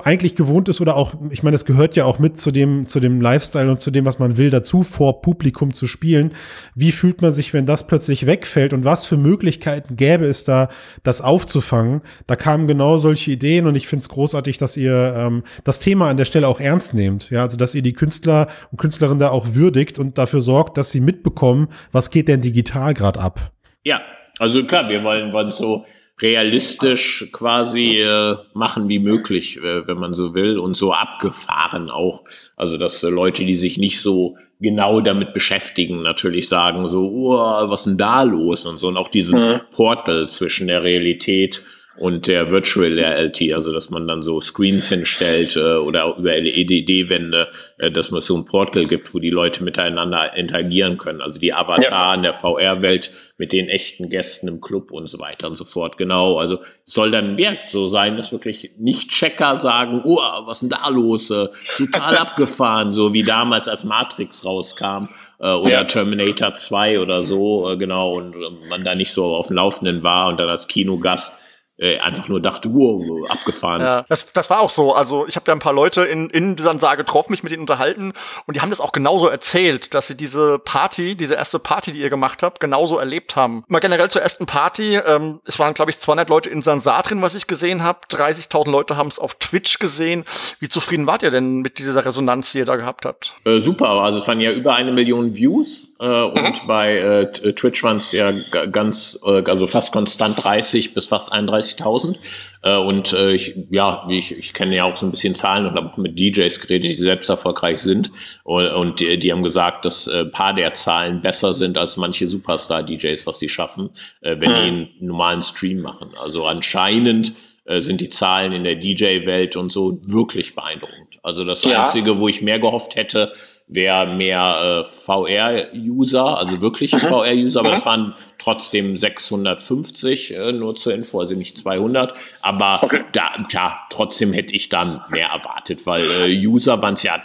eigentlich 0.03 0.35
gewohnt 0.35 0.69
ist 0.69 0.81
oder 0.81 0.97
auch, 0.97 1.15
ich 1.31 1.45
meine, 1.45 1.55
es 1.55 1.65
gehört 1.65 1.95
ja 1.95 2.05
auch 2.05 2.19
mit 2.19 2.41
zu 2.41 2.51
dem, 2.51 2.89
zu 2.89 2.99
dem 2.99 3.21
Lifestyle 3.21 3.71
und 3.71 3.81
zu 3.81 3.93
dem, 3.93 4.05
was 4.05 4.19
man 4.19 4.37
will, 4.37 4.51
dazu 4.51 4.83
vor 4.83 5.23
Publikum 5.23 5.73
zu 5.73 5.87
spielen. 5.87 6.33
Wie 6.75 6.91
fühlt 6.91 7.23
man 7.23 7.33
sich, 7.33 7.55
wenn 7.55 7.67
das 7.67 7.87
plötzlich 7.87 8.27
wegfällt 8.41 8.73
und 8.73 8.85
was 8.85 9.07
für 9.07 9.17
Möglichkeiten 9.17 9.97
gäbe 9.97 10.25
es 10.25 10.45
da, 10.45 10.69
das 11.03 11.21
aufzufangen? 11.21 12.01
Da 12.27 12.37
kamen 12.37 12.67
genau 12.67 12.97
solche 12.97 13.31
Ideen 13.31 13.67
und 13.67 13.75
ich 13.75 13.87
finde 13.87 14.03
es 14.03 14.09
großartig, 14.09 14.59
dass 14.59 14.77
ihr 14.77 15.15
ähm, 15.17 15.43
das 15.65 15.79
Thema 15.79 16.09
an 16.09 16.17
der 16.17 16.25
Stelle 16.25 16.49
auch 16.49 16.61
ernst 16.61 16.95
nehmt. 16.95 17.31
Ja, 17.31 17.43
also 17.43 17.57
dass 17.57 17.75
ihr 17.75 17.83
die 17.83 17.93
Künstler 17.93 18.49
und 18.71 18.79
Künstlerinnen 18.79 19.19
da 19.19 19.29
auch 19.29 19.55
würdigt 19.55 19.99
und 19.99 20.17
dafür 20.17 20.41
sorgt, 20.41 20.79
dass 20.79 20.91
sie 20.91 21.01
mitbekommen, 21.01 21.69
was 21.93 22.11
geht 22.11 22.29
denn 22.29 22.41
digital 22.41 22.95
gerade 22.95 23.21
ab. 23.21 23.53
Ja, 23.85 24.01
also 24.39 24.65
klar, 24.65 24.89
wir 24.89 25.05
wollen, 25.05 25.33
wollen 25.33 25.51
so 25.51 25.85
realistisch 26.23 27.29
quasi 27.33 27.99
äh, 27.99 28.37
machen 28.53 28.89
wie 28.89 28.99
möglich, 28.99 29.59
äh, 29.59 29.87
wenn 29.87 29.99
man 29.99 30.13
so 30.13 30.35
will, 30.35 30.59
und 30.59 30.75
so 30.75 30.93
abgefahren 30.93 31.91
auch. 31.91 32.25
Also 32.57 32.77
dass 32.77 33.03
äh, 33.03 33.09
Leute, 33.09 33.45
die 33.45 33.55
sich 33.55 33.79
nicht 33.79 34.01
so 34.01 34.37
genau 34.61 35.01
damit 35.01 35.33
beschäftigen, 35.33 36.03
natürlich 36.03 36.49
sagen 36.49 36.89
so, 36.89 37.09
oh, 37.09 37.71
was 37.71 37.81
ist 37.81 37.87
denn 37.87 37.99
da 37.99 38.23
los 38.23 38.67
und 38.67 38.79
so, 38.79 38.89
und 38.89 38.97
auch 38.97 39.09
diesen 39.09 39.41
mhm. 39.41 39.61
Portal 39.71 40.29
zwischen 40.29 40.67
der 40.67 40.83
Realität 40.83 41.65
und 41.97 42.29
der 42.29 42.51
Virtual 42.51 42.93
Reality, 42.93 43.53
also 43.53 43.73
dass 43.73 43.91
man 43.91 44.07
dann 44.07 44.23
so 44.23 44.41
Screens 44.41 44.89
hinstellt 44.89 45.57
äh, 45.57 45.75
oder 45.75 46.17
über 46.17 46.33
LED-Wände, 46.35 47.49
äh, 47.79 47.91
dass 47.91 48.11
man 48.11 48.21
so 48.21 48.37
ein 48.37 48.45
Portal 48.45 48.87
gibt, 48.87 49.13
wo 49.13 49.19
die 49.19 49.31
Leute 49.31 49.65
miteinander 49.65 50.35
interagieren 50.37 50.99
können. 50.99 51.21
Also 51.21 51.41
die 51.41 51.53
Avatar 51.53 52.13
ja. 52.13 52.15
in 52.15 52.23
der 52.23 52.33
VR-Welt 52.33 53.11
mit 53.39 53.53
den 53.53 53.69
echten 53.69 54.09
Gästen 54.09 54.49
im 54.49 54.61
Club 54.61 54.93
und 54.93 55.09
so 55.09 55.19
weiter 55.19 55.49
und 55.49 55.55
so 55.55 55.65
fort. 55.65 55.99
Genau, 55.99 56.39
also 56.39 56.59
soll 56.85 57.11
dann 57.11 57.37
ja, 57.39 57.55
so 57.67 57.87
sein, 57.87 58.17
dass 58.17 58.33
wirklich 58.33 58.71
nicht 58.79 59.11
Checker 59.11 59.59
sagen, 59.59 60.01
oh, 60.05 60.19
was 60.45 60.63
ist 60.63 60.71
denn 60.71 60.79
da 60.81 60.89
los? 60.89 61.31
Äh, 61.31 61.49
total 61.77 62.17
abgefahren, 62.19 62.93
so 62.93 63.13
wie 63.13 63.23
damals 63.23 63.69
als 63.69 63.85
Matrix 63.85 64.45
rauskam 64.45 65.09
äh, 65.41 65.53
oder 65.53 65.71
ja. 65.71 65.85
Terminator 65.85 66.55
2 66.55 67.01
oder 67.01 67.25
so, 67.25 67.69
äh, 67.69 67.77
genau, 67.77 68.13
und 68.13 68.35
äh, 68.35 68.69
man 68.71 68.85
da 68.85 68.95
nicht 68.95 69.13
so 69.13 69.35
auf 69.35 69.49
dem 69.49 69.57
Laufenden 69.57 70.03
war 70.03 70.29
und 70.29 70.39
dann 70.39 70.49
als 70.49 70.69
Kinogast 70.69 71.39
äh, 71.81 71.99
einfach 71.99 72.29
nur 72.29 72.41
dachte, 72.41 72.69
wow, 72.73 73.03
abgefahren. 73.31 73.81
Ja, 73.81 74.05
das, 74.09 74.33
das 74.33 74.51
war 74.51 74.61
auch 74.61 74.71
so. 74.71 74.95
Also 74.95 75.27
ich 75.27 75.37
habe 75.37 75.47
ja 75.49 75.55
ein 75.55 75.61
paar 75.61 75.73
Leute 75.73 76.03
in, 76.03 76.29
in 76.29 76.55
dieser 76.55 76.79
Saal 76.79 76.97
getroffen, 76.97 77.33
mich 77.33 77.43
mit 77.43 77.53
ihnen 77.53 77.63
unterhalten 77.63 78.13
und 78.47 78.57
die 78.57 78.61
haben 78.61 78.71
das 78.71 78.81
auch 78.81 78.93
genauso 78.93 79.29
erzählt, 79.29 79.95
dass 79.95 80.07
sie 80.07 80.17
diese 80.17 80.59
Party, 80.59 81.17
diese 81.17 81.35
erste 81.35 81.59
Party, 81.59 81.93
die 81.93 82.01
ihr 82.01 82.11
gemacht 82.11 82.43
habt, 82.43 82.61
genauso 82.61 82.99
erlebt 82.99 83.35
haben. 83.35 83.65
Mal 83.69 83.79
generell 83.79 84.11
zur 84.11 84.21
ersten 84.21 84.45
Party, 84.45 84.97
ähm, 84.97 85.41
es 85.47 85.59
waren 85.59 85.73
glaube 85.73 85.91
ich 85.91 85.99
200 85.99 86.29
Leute 86.29 86.51
in 86.51 86.61
Sansar 86.61 87.03
drin, 87.03 87.23
was 87.23 87.35
ich 87.35 87.47
gesehen 87.47 87.83
habe. 87.83 88.01
30.000 88.11 88.71
Leute 88.71 88.97
haben 88.99 89.09
es 89.09 89.19
auf 89.19 89.37
Twitch 89.37 89.79
gesehen. 89.79 90.25
Wie 90.59 90.69
zufrieden 90.69 91.07
wart 91.07 91.23
ihr 91.23 91.31
denn 91.31 91.61
mit 91.61 91.79
dieser 91.79 92.05
Resonanz, 92.05 92.53
die 92.53 92.59
ihr 92.59 92.67
da 92.67 92.77
gehabt 92.77 93.07
habt? 93.07 93.35
Äh, 93.45 93.61
super, 93.61 93.89
also 93.89 94.19
es 94.19 94.29
waren 94.29 94.41
ja 94.41 94.53
über 94.53 94.75
eine 94.75 94.93
Million 94.93 95.35
Views 95.35 95.95
äh, 95.99 96.05
und 96.05 96.63
mhm. 96.63 96.67
bei 96.67 96.99
äh, 96.99 97.53
Twitch 97.55 97.83
waren 97.83 97.97
es 97.97 98.13
ja 98.13 98.33
ganz, 98.67 99.19
äh, 99.25 99.43
also 99.49 99.67
fast 99.67 99.93
konstant 99.93 100.45
30 100.45 100.93
bis 100.93 101.07
fast 101.07 101.33
31 101.33 101.70
30.000. 101.79 102.17
Äh, 102.63 102.77
und 102.77 103.13
äh, 103.13 103.33
ich, 103.33 103.55
ja, 103.71 104.07
ich, 104.09 104.33
ich 104.37 104.53
kenne 104.53 104.77
ja 104.77 104.85
auch 104.85 104.97
so 104.97 105.07
ein 105.07 105.11
bisschen 105.11 105.35
Zahlen 105.35 105.67
und 105.67 105.75
habe 105.75 105.91
auch 105.91 105.97
mit 105.97 106.19
DJs 106.19 106.61
geredet, 106.61 106.91
die 106.91 106.95
selbst 106.95 107.29
erfolgreich 107.29 107.79
sind. 107.79 108.11
Und, 108.45 108.67
und 108.69 109.01
die, 109.01 109.19
die 109.19 109.33
haben 109.33 109.43
gesagt, 109.43 109.85
dass 109.85 110.07
äh, 110.07 110.25
paar 110.27 110.55
der 110.55 110.73
Zahlen 110.73 111.21
besser 111.21 111.55
sind 111.55 111.79
als 111.79 111.97
manche 111.97 112.29
Superstar-DJs, 112.29 113.27
was 113.27 113.39
sie 113.39 113.49
schaffen, 113.49 113.91
äh, 114.21 114.37
wenn 114.39 114.51
die 114.51 114.57
einen 114.57 114.89
normalen 115.01 115.43
Stream 115.43 115.81
machen. 115.81 116.11
Also 116.21 116.47
anscheinend 116.47 117.33
äh, 117.65 117.83
sind 117.83 118.01
die 118.01 118.09
Zahlen 118.09 118.53
in 118.53 118.65
der 118.65 118.77
DJ-Welt 118.77 119.55
und 119.55 119.71
so 119.71 120.01
wirklich 120.03 120.55
beeindruckend. 120.55 121.21
Also 121.23 121.45
das 121.45 121.63
ja. 121.63 121.83
Einzige, 121.83 122.19
wo 122.19 122.27
ich 122.27 122.43
mehr 122.43 122.59
gehofft 122.59 122.97
hätte, 122.97 123.33
wäre 123.73 124.15
mehr 124.15 124.83
äh, 124.83 124.89
VR-User, 124.89 126.39
also 126.39 126.61
wirkliche 126.61 126.97
mhm. 126.97 127.01
VR-User, 127.01 127.61
aber 127.61 127.71
mhm. 127.71 127.75
das 127.75 127.87
waren 127.87 128.15
trotzdem 128.39 128.97
650, 128.97 130.35
äh, 130.35 130.53
nur 130.53 130.75
zur 130.75 130.95
Info, 130.95 131.21
also 131.21 131.37
nicht 131.37 131.57
200. 131.57 132.13
Aber 132.41 132.77
okay. 132.83 133.03
da, 133.13 133.31
ja, 133.51 133.79
trotzdem 133.91 134.33
hätte 134.33 134.55
ich 134.55 134.71
dann 134.71 135.01
mehr 135.11 135.29
erwartet, 135.29 135.87
weil 135.87 136.03
äh, 136.25 136.47
User 136.47 136.83
waren 136.83 136.95
es 136.95 137.03
ja 137.03 137.23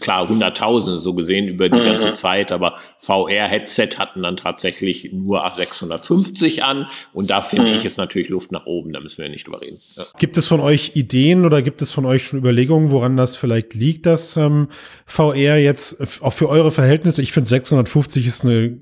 klar 0.00 0.28
100.000 0.28 0.98
so 0.98 1.14
gesehen 1.14 1.46
über 1.46 1.68
die 1.68 1.78
mhm. 1.78 1.84
ganze 1.84 2.12
Zeit, 2.14 2.50
aber 2.50 2.74
VR-Headset 2.98 3.90
hatten 3.98 4.22
dann 4.22 4.36
tatsächlich 4.36 5.12
nur 5.12 5.48
650 5.48 6.64
an 6.64 6.86
und 7.12 7.30
da 7.30 7.42
finde 7.42 7.70
mhm. 7.70 7.76
ich 7.76 7.84
es 7.84 7.96
natürlich 7.96 8.28
Luft 8.28 8.50
nach 8.50 8.66
oben, 8.66 8.92
da 8.92 9.00
müssen 9.00 9.22
wir 9.22 9.28
nicht 9.28 9.46
drüber 9.46 9.60
reden. 9.60 9.78
Ja. 9.96 10.04
Gibt 10.18 10.36
es 10.36 10.48
von 10.48 10.60
euch 10.60 10.92
Ideen 10.94 11.44
oder 11.44 11.62
gibt 11.62 11.80
es 11.82 11.92
von 11.92 12.06
euch 12.06 12.24
schon 12.24 12.38
Überlegungen, 12.38 12.90
woran 12.90 13.16
das 13.16 13.36
vielleicht 13.36 13.74
liegt, 13.74 14.06
dass 14.06 14.36
ähm, 14.36 14.68
VR 15.04 15.59
jetzt 15.62 16.22
auch 16.22 16.32
für 16.32 16.48
eure 16.48 16.70
Verhältnisse, 16.70 17.22
ich 17.22 17.32
finde 17.32 17.48
650 17.48 18.26
ist 18.26 18.44
eine 18.44 18.78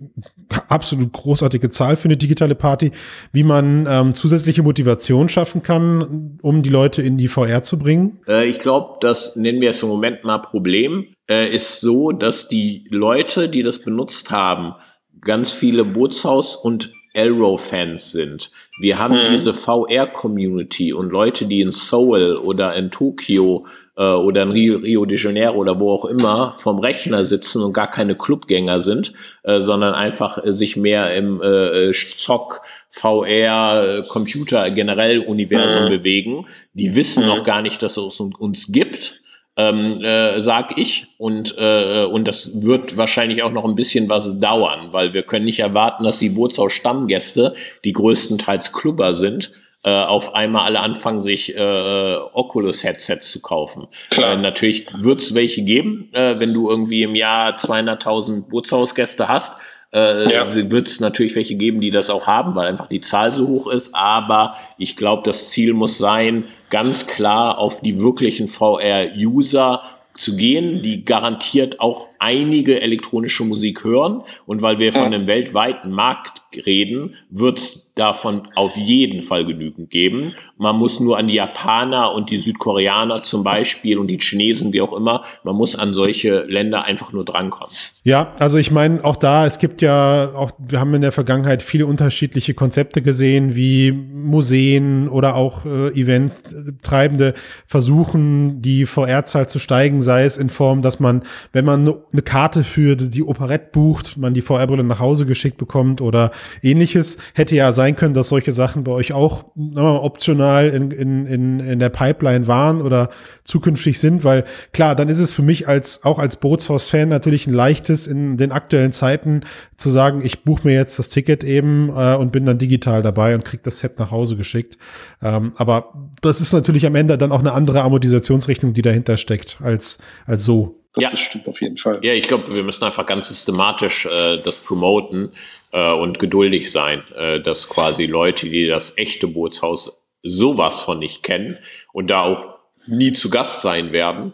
absolut 0.69 1.13
großartige 1.13 1.71
Zahl 1.71 1.97
für 1.97 2.07
eine 2.07 2.17
digitale 2.17 2.55
Party, 2.55 2.93
wie 3.33 3.43
man 3.43 3.87
ähm, 3.89 4.15
zusätzliche 4.15 4.63
Motivation 4.63 5.29
schaffen 5.29 5.63
kann, 5.63 6.39
um 6.43 6.63
die 6.63 6.71
Leute 6.71 7.03
in 7.03 7.17
die 7.19 7.29
VR 7.29 7.63
zu 7.63 7.79
bringen? 7.79 8.21
Äh, 8.27 8.47
ich 8.47 8.59
glaube, 8.59 8.99
das 9.01 9.37
nennen 9.37 9.61
wir 9.61 9.69
jetzt 9.69 9.83
im 9.83 9.89
Moment 9.89 10.25
mal 10.25 10.39
Problem. 10.39 11.07
äh, 11.29 11.55
ist 11.55 11.81
so, 11.81 12.13
dass 12.13 12.49
die 12.49 12.87
Leute, 12.91 13.49
die 13.49 13.63
das 13.63 13.81
benutzt 13.83 14.31
haben, 14.31 14.75
ganz 15.21 15.53
viele 15.53 15.85
Bootshaus- 15.85 16.57
und 16.57 16.91
Elrow-Fans 17.15 18.13
sind. 18.13 18.51
Wir 18.81 18.99
haben 18.99 19.15
mhm. 19.15 19.31
diese 19.33 19.53
VR-Community 19.53 20.93
und 20.93 21.11
Leute, 21.11 21.47
die 21.47 21.61
in 21.61 21.73
Seoul 21.73 22.37
oder 22.37 22.75
in 22.77 22.91
Tokio 22.91 23.67
oder 24.03 24.43
in 24.43 24.51
Rio, 24.51 24.79
Rio, 24.79 25.05
de 25.05 25.19
Janeiro 25.19 25.57
oder 25.57 25.81
wo 25.81 25.93
auch 25.93 26.05
immer 26.05 26.53
vom 26.53 26.79
Rechner 26.79 27.25
sitzen 27.25 27.63
und 27.63 27.73
gar 27.73 27.91
keine 27.91 28.15
Clubgänger 28.15 28.81
sind, 28.81 29.13
äh, 29.43 29.61
sondern 29.61 29.95
einfach 29.95 30.45
äh, 30.45 30.53
sich 30.53 30.77
mehr 30.77 31.15
im 31.15 31.43
äh, 31.43 31.91
Zock, 31.93 32.63
VR, 32.91 34.05
Computer 34.09 34.71
generell 34.71 35.21
Universum 35.21 35.87
mhm. 35.87 35.91
bewegen. 35.91 36.47
Die 36.73 36.95
wissen 36.95 37.25
mhm. 37.25 37.29
noch 37.29 37.45
gar 37.45 37.63
nicht, 37.63 37.83
dass 37.83 37.97
es 37.97 38.21
uns 38.21 38.73
gibt 38.73 39.21
ähm, 39.59 40.03
äh, 40.03 40.41
sag 40.41 40.79
ich. 40.79 41.09
Und, 41.19 41.57
äh, 41.59 42.05
und 42.05 42.29
das 42.29 42.63
wird 42.63 42.97
wahrscheinlich 42.97 43.43
auch 43.43 43.51
noch 43.51 43.65
ein 43.65 43.75
bisschen 43.75 44.09
was 44.09 44.39
dauern, 44.39 44.93
weil 44.93 45.13
wir 45.13 45.25
können 45.25 45.45
nicht 45.45 45.61
erwarten, 45.61 46.05
dass 46.05 46.21
die 46.21 46.31
Bootshaus 46.31 46.73
Stammgäste, 46.73 47.55
die 47.85 47.93
größtenteils 47.93 48.73
Klubber 48.73 49.15
sind, 49.15 49.53
äh, 49.89 50.05
auf 50.05 50.35
einmal 50.35 50.67
alle 50.67 50.81
anfangen, 50.81 51.23
sich 51.23 51.57
äh, 51.57 52.17
Oculus-Headsets 52.33 53.31
zu 53.31 53.41
kaufen. 53.41 53.89
Klar. 54.11 54.35
Äh, 54.35 54.37
natürlich 54.37 54.87
wird 54.93 55.21
es 55.21 55.35
welche 55.35 55.63
geben, 55.63 56.11
äh, 56.13 56.39
wenn 56.39 56.53
du 56.53 56.69
irgendwie 56.69 57.03
im 57.03 57.15
Jahr 57.15 57.55
200.000 57.57 58.49
Bootshausgäste 58.49 59.29
hast 59.29 59.57
äh, 59.93 60.31
ja. 60.31 60.71
wird 60.71 60.87
es 60.87 61.01
natürlich 61.01 61.35
welche 61.35 61.55
geben, 61.55 61.81
die 61.81 61.91
das 61.91 62.11
auch 62.11 62.27
haben, 62.27 62.55
weil 62.55 62.67
einfach 62.67 62.89
die 62.89 63.01
Zahl 63.01 63.33
so 63.33 63.49
hoch 63.49 63.69
ist. 63.69 63.95
Aber 63.95 64.55
ich 64.77 64.97
glaube, 64.97 65.23
das 65.25 65.49
Ziel 65.49 65.73
muss 65.73 65.97
sein, 65.97 66.45
ganz 66.69 67.07
klar 67.07 67.57
auf 67.57 67.81
die 67.81 68.01
wirklichen 68.01 68.49
VR-User 68.49 69.83
zu 70.15 70.37
gehen, 70.37 70.83
die 70.83 71.05
garantiert 71.05 71.81
auch 71.81 72.09
einige 72.19 72.81
elektronische 72.81 73.45
Musik 73.45 73.85
hören. 73.85 74.23
Und 74.47 74.63
weil 74.63 74.79
wir 74.79 74.93
von 74.93 75.05
einem 75.05 75.27
weltweiten 75.27 75.91
Markt 75.91 76.43
reden, 76.67 77.15
wird 77.31 77.59
es 77.59 77.89
davon 77.99 78.49
auf 78.55 78.77
jeden 78.77 79.23
Fall 79.23 79.45
genügend 79.45 79.91
geben. 79.91 80.35
Man 80.57 80.77
muss 80.77 81.01
nur 81.01 81.19
an 81.19 81.27
die 81.27 81.35
Japaner 81.35 82.13
und 82.13 82.31
die 82.31 82.37
Südkoreaner 82.37 83.23
zum 83.23 83.43
Beispiel 83.43 83.99
und 83.99 84.07
die 84.09 84.19
Chinesen, 84.19 84.73
wie 84.73 84.81
auch 84.81 84.93
immer, 84.93 85.25
man 85.43 85.57
muss 85.57 85.77
an 85.77 85.93
solche 85.93 86.43
Länder 86.43 86.85
einfach 86.85 87.13
nur 87.13 87.25
drankommen. 87.25 87.75
Ja, 88.05 88.35
also 88.39 88.59
ich 88.59 88.71
meine, 88.71 89.05
auch 89.05 89.17
da, 89.17 89.47
es 89.47 89.59
gibt 89.59 89.83
ja 89.83 90.33
auch, 90.35 90.53
wir 90.59 90.81
haben 90.81 90.95
in 90.95 91.03
der 91.03 91.13
Vergangenheit 91.13 91.63
viele 91.63 91.87
unterschiedliche 91.87 92.55
Konzepte 92.55 93.03
gesehen, 93.03 93.55
wie 93.55 93.93
Museen 93.93 95.09
oder 95.09 95.35
auch 95.35 95.67
äh, 95.67 95.89
Eventtreibende 95.89 97.35
versuchen, 97.67 98.63
die 98.63 98.87
VR-Zahl 98.87 99.49
zu 99.49 99.59
steigen, 99.59 100.03
sei 100.03 100.25
es 100.25 100.37
in 100.37 100.51
Form, 100.51 100.83
dass 100.83 101.01
man, 101.01 101.25
wenn 101.53 101.65
man 101.65 101.81
eine 101.81 101.99
Karte 102.25 102.65
für 102.65 102.97
die 102.97 103.23
Operette 103.23 103.69
bucht, 103.73 104.17
man 104.17 104.35
die 104.35 104.41
VR-Brille 104.41 104.85
nach 104.85 105.01
Hause 105.01 105.27
geschickt 105.27 105.59
bekommt 105.59 106.01
oder 106.01 106.31
ähnliches, 106.63 107.19
hätte 107.35 107.55
ja 107.55 107.73
sein 107.73 107.97
können, 107.97 108.15
dass 108.15 108.29
solche 108.29 108.53
Sachen 108.53 108.85
bei 108.85 108.93
euch 108.93 109.13
auch 109.13 109.45
optional 109.55 110.69
in, 110.69 110.91
in, 110.91 111.27
in, 111.27 111.61
in 111.61 111.79
der 111.79 111.91
Pipeline 111.91 112.47
waren 112.47 112.81
oder 112.81 113.11
zukünftig 113.45 114.01
sind, 114.01 114.25
weil 114.25 114.45
klar, 114.73 114.95
dann 114.95 115.09
ist 115.09 115.19
es 115.19 115.33
für 115.33 115.43
mich 115.43 115.69
als 115.69 116.05
auch 116.05 116.19
als 116.19 116.37
Bootshaus-Fan 116.37 117.09
natürlich 117.09 117.47
ein 117.47 117.53
leichtes 117.53 118.07
in 118.07 118.37
den 118.37 118.53
aktuellen 118.53 118.93
Zeiten 118.93 119.43
zu 119.77 119.91
sagen, 119.91 120.25
ich 120.25 120.45
buche 120.45 120.67
mir 120.67 120.75
jetzt 120.75 120.99
das 120.99 121.09
Ticket 121.09 121.45
eben 121.45 121.91
äh, 121.91 122.15
und 122.15 122.33
bin 122.33 122.45
dann 122.45 122.59
digital 122.59 123.03
dabei 123.03 123.35
und 123.35 123.45
krieg 123.45 123.63
das 123.63 123.79
Set 123.79 123.99
nach 123.99 124.11
Hause 124.11 124.37
geschickt. 124.37 124.79
Ähm, 125.23 125.53
aber 125.57 125.93
das 126.21 126.41
ist 126.41 126.53
natürlich 126.53 126.87
am 126.87 126.95
Ende 126.95 127.19
dann 127.19 127.33
auch 127.33 127.41
eine 127.41 127.53
andere 127.53 127.83
Amortisationsrechnung, 127.83 128.73
die 128.73 128.83
dahinter 128.83 129.17
steckt, 129.17 129.59
als, 129.63 129.99
als 130.27 130.45
so. 130.45 130.78
Das 130.95 131.05
ja. 131.05 131.17
stimmt 131.17 131.49
auf 131.49 131.61
jeden 131.61 131.77
Fall. 131.77 132.01
Ja, 132.03 132.15
ich 132.15 132.29
glaube, 132.29 132.55
wir 132.55 132.63
müssen 132.63 132.85
einfach 132.85 133.07
ganz 133.07 133.29
systematisch 133.29 134.07
äh, 134.07 134.41
das 134.43 134.59
promoten 134.59 135.33
äh, 135.73 135.93
und 135.93 136.19
geduldig 136.19 136.73
sein, 136.73 137.03
äh, 137.17 137.41
dass 137.41 137.69
quasi 137.69 138.07
Leute, 138.07 138.49
die 138.49 138.67
das 138.67 138.97
echte 138.97 139.29
Bootshaus 139.29 140.03
sowas 140.23 140.81
von 140.81 140.99
nicht 140.99 141.23
kennen 141.23 141.59
und 141.93 142.11
da 142.11 142.23
auch 142.23 142.59
nie 142.87 143.13
zu 143.13 143.31
Gast 143.31 143.61
sein 143.61 143.93
werden, 143.93 144.33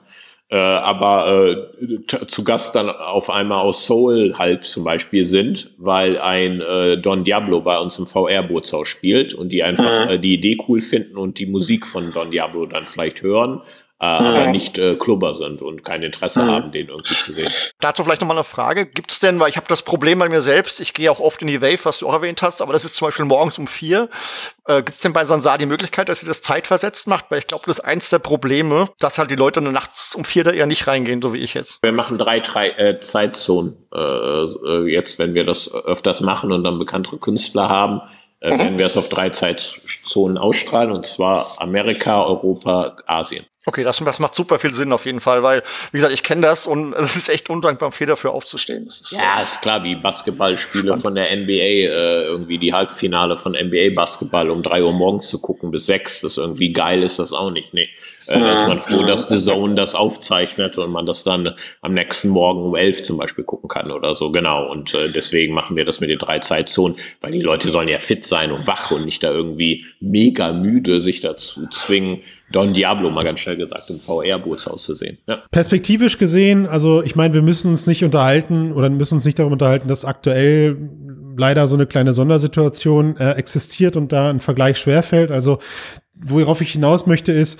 äh, 0.50 0.56
aber 0.56 1.48
äh, 1.48 2.26
zu 2.26 2.44
Gast 2.44 2.74
dann 2.74 2.88
auf 2.88 3.30
einmal 3.30 3.60
aus 3.60 3.86
Seoul 3.86 4.34
halt 4.38 4.64
zum 4.64 4.84
Beispiel 4.84 5.26
sind, 5.26 5.72
weil 5.78 6.18
ein 6.18 6.60
äh, 6.60 6.96
Don 6.96 7.24
Diablo 7.24 7.60
bei 7.62 7.78
uns 7.78 7.98
im 7.98 8.06
VR-Bootshaus 8.06 8.86
spielt 8.86 9.34
und 9.34 9.48
die 9.48 9.62
einfach 9.62 10.06
mhm. 10.06 10.10
äh, 10.12 10.18
die 10.18 10.34
Idee 10.34 10.56
cool 10.68 10.80
finden 10.80 11.16
und 11.18 11.38
die 11.38 11.46
Musik 11.46 11.86
von 11.86 12.12
Don 12.12 12.30
Diablo 12.30 12.66
dann 12.66 12.86
vielleicht 12.86 13.22
hören 13.22 13.60
äh, 14.04 14.24
aber 14.24 14.46
nicht 14.48 14.78
äh, 14.78 14.94
Klubber 14.94 15.34
sind 15.34 15.62
und 15.62 15.84
kein 15.84 16.02
Interesse 16.02 16.42
mhm. 16.42 16.50
haben, 16.50 16.72
den 16.72 16.88
irgendwie 16.88 17.14
zu 17.14 17.32
sehen. 17.32 17.48
Dazu 17.80 18.04
vielleicht 18.04 18.20
nochmal 18.20 18.36
eine 18.36 18.44
Frage. 18.44 18.86
Gibt's 18.86 19.20
denn, 19.20 19.40
weil 19.40 19.48
ich 19.48 19.56
habe 19.56 19.66
das 19.68 19.82
Problem 19.82 20.18
bei 20.18 20.28
mir 20.28 20.42
selbst, 20.42 20.80
ich 20.80 20.92
gehe 20.92 21.10
auch 21.10 21.20
oft 21.20 21.40
in 21.40 21.48
die 21.48 21.62
Wave, 21.62 21.84
was 21.84 22.00
du 22.00 22.08
auch 22.08 22.12
erwähnt 22.12 22.42
hast, 22.42 22.60
aber 22.60 22.72
das 22.72 22.84
ist 22.84 22.96
zum 22.96 23.08
Beispiel 23.08 23.24
morgens 23.24 23.58
um 23.58 23.66
vier. 23.66 24.08
Äh, 24.66 24.82
Gibt 24.82 25.02
denn 25.02 25.12
bei 25.12 25.24
Sansar 25.24 25.58
die 25.58 25.66
Möglichkeit, 25.66 26.08
dass 26.08 26.22
ihr 26.22 26.28
das 26.28 26.42
zeitversetzt 26.42 27.06
macht? 27.06 27.30
Weil 27.30 27.38
ich 27.38 27.46
glaube, 27.46 27.64
das 27.66 27.78
ist 27.78 27.84
eins 27.84 28.10
der 28.10 28.18
Probleme, 28.18 28.88
dass 28.98 29.18
halt 29.18 29.30
die 29.30 29.36
Leute 29.36 29.60
nachts 29.60 30.14
um 30.14 30.24
vier 30.24 30.44
da 30.44 30.50
eher 30.50 30.66
nicht 30.66 30.86
reingehen, 30.86 31.22
so 31.22 31.32
wie 31.32 31.38
ich 31.38 31.54
jetzt. 31.54 31.82
Wir 31.82 31.92
machen 31.92 32.18
drei, 32.18 32.40
drei 32.40 32.70
äh, 32.70 33.00
Zeitzonen 33.00 33.76
äh, 33.94 33.98
äh, 33.98 34.90
jetzt, 34.90 35.18
wenn 35.18 35.34
wir 35.34 35.44
das 35.44 35.72
öfters 35.72 36.20
machen 36.20 36.52
und 36.52 36.64
dann 36.64 36.78
bekanntere 36.78 37.18
Künstler 37.18 37.68
haben, 37.68 38.02
äh, 38.40 38.52
mhm. 38.52 38.58
werden 38.58 38.78
wir 38.78 38.86
es 38.86 38.96
auf 38.96 39.08
drei 39.08 39.30
Zeitzonen 39.30 40.36
ausstrahlen, 40.36 40.92
und 40.92 41.06
zwar 41.06 41.46
Amerika, 41.58 42.22
Europa, 42.22 42.96
Asien. 43.06 43.46
Okay, 43.66 43.82
das, 43.82 43.98
das, 43.98 44.18
macht 44.18 44.34
super 44.34 44.58
viel 44.58 44.74
Sinn 44.74 44.92
auf 44.92 45.06
jeden 45.06 45.20
Fall, 45.20 45.42
weil, 45.42 45.62
wie 45.90 45.96
gesagt, 45.96 46.12
ich 46.12 46.22
kenne 46.22 46.42
das 46.42 46.66
und 46.66 46.92
es 46.98 47.16
ist 47.16 47.30
echt 47.30 47.48
undankbar, 47.48 47.92
viel 47.92 48.06
dafür 48.06 48.32
aufzustehen. 48.32 48.86
Ist, 48.86 49.16
ja, 49.16 49.42
ist 49.42 49.62
klar, 49.62 49.82
wie 49.84 49.94
Basketballspiele 49.94 50.98
von 50.98 51.14
der 51.14 51.34
NBA, 51.34 51.52
äh, 51.52 52.24
irgendwie 52.24 52.58
die 52.58 52.74
Halbfinale 52.74 53.38
von 53.38 53.52
NBA 53.52 53.94
Basketball 53.94 54.50
um 54.50 54.62
drei 54.62 54.82
Uhr 54.82 54.92
morgens 54.92 55.28
zu 55.28 55.40
gucken 55.40 55.70
bis 55.70 55.86
sechs, 55.86 56.20
das 56.20 56.36
irgendwie 56.36 56.70
geil 56.70 57.02
ist 57.02 57.18
das 57.18 57.32
auch 57.32 57.50
nicht. 57.50 57.72
Nee. 57.72 57.88
Äh, 58.26 58.38
da 58.38 58.52
ist 58.52 58.66
man 58.66 58.78
froh, 58.78 59.06
dass 59.06 59.28
The 59.28 59.38
Zone 59.38 59.74
das 59.74 59.94
aufzeichnet 59.94 60.76
und 60.76 60.92
man 60.92 61.06
das 61.06 61.24
dann 61.24 61.54
am 61.80 61.94
nächsten 61.94 62.28
Morgen 62.28 62.62
um 62.62 62.76
elf 62.76 63.02
zum 63.02 63.16
Beispiel 63.16 63.44
gucken 63.44 63.68
kann 63.68 63.90
oder 63.90 64.14
so, 64.14 64.30
genau. 64.30 64.70
Und 64.70 64.92
äh, 64.94 65.10
deswegen 65.10 65.54
machen 65.54 65.76
wir 65.76 65.86
das 65.86 66.00
mit 66.00 66.10
den 66.10 66.18
drei 66.18 66.38
Zeitzonen, 66.38 66.96
weil 67.22 67.32
die 67.32 67.40
Leute 67.40 67.70
sollen 67.70 67.88
ja 67.88 67.98
fit 67.98 68.24
sein 68.24 68.52
und 68.52 68.66
wach 68.66 68.90
und 68.90 69.06
nicht 69.06 69.22
da 69.22 69.30
irgendwie 69.30 69.84
mega 70.00 70.52
müde 70.52 71.00
sich 71.00 71.20
dazu 71.20 71.66
zwingen, 71.68 72.22
Don 72.54 72.72
Diablo 72.72 73.10
mal 73.10 73.24
ganz 73.24 73.40
schnell 73.40 73.56
gesagt 73.56 73.90
im 73.90 73.98
VR-Bootshaus 73.98 74.84
zu 74.84 74.94
sehen. 74.94 75.18
Ja. 75.26 75.42
Perspektivisch 75.50 76.18
gesehen, 76.18 76.66
also 76.66 77.02
ich 77.02 77.16
meine, 77.16 77.34
wir 77.34 77.42
müssen 77.42 77.70
uns 77.70 77.88
nicht 77.88 78.04
unterhalten 78.04 78.72
oder 78.72 78.88
müssen 78.90 79.14
uns 79.14 79.24
nicht 79.24 79.38
darüber 79.38 79.54
unterhalten, 79.54 79.88
dass 79.88 80.04
aktuell 80.04 80.76
leider 81.36 81.66
so 81.66 81.74
eine 81.74 81.86
kleine 81.86 82.12
Sondersituation 82.12 83.16
äh, 83.16 83.32
existiert 83.32 83.96
und 83.96 84.12
da 84.12 84.30
ein 84.30 84.38
Vergleich 84.38 84.78
schwerfällt. 84.78 85.32
Also 85.32 85.58
worauf 86.16 86.60
ich 86.60 86.72
hinaus 86.72 87.06
möchte, 87.06 87.32
ist, 87.32 87.58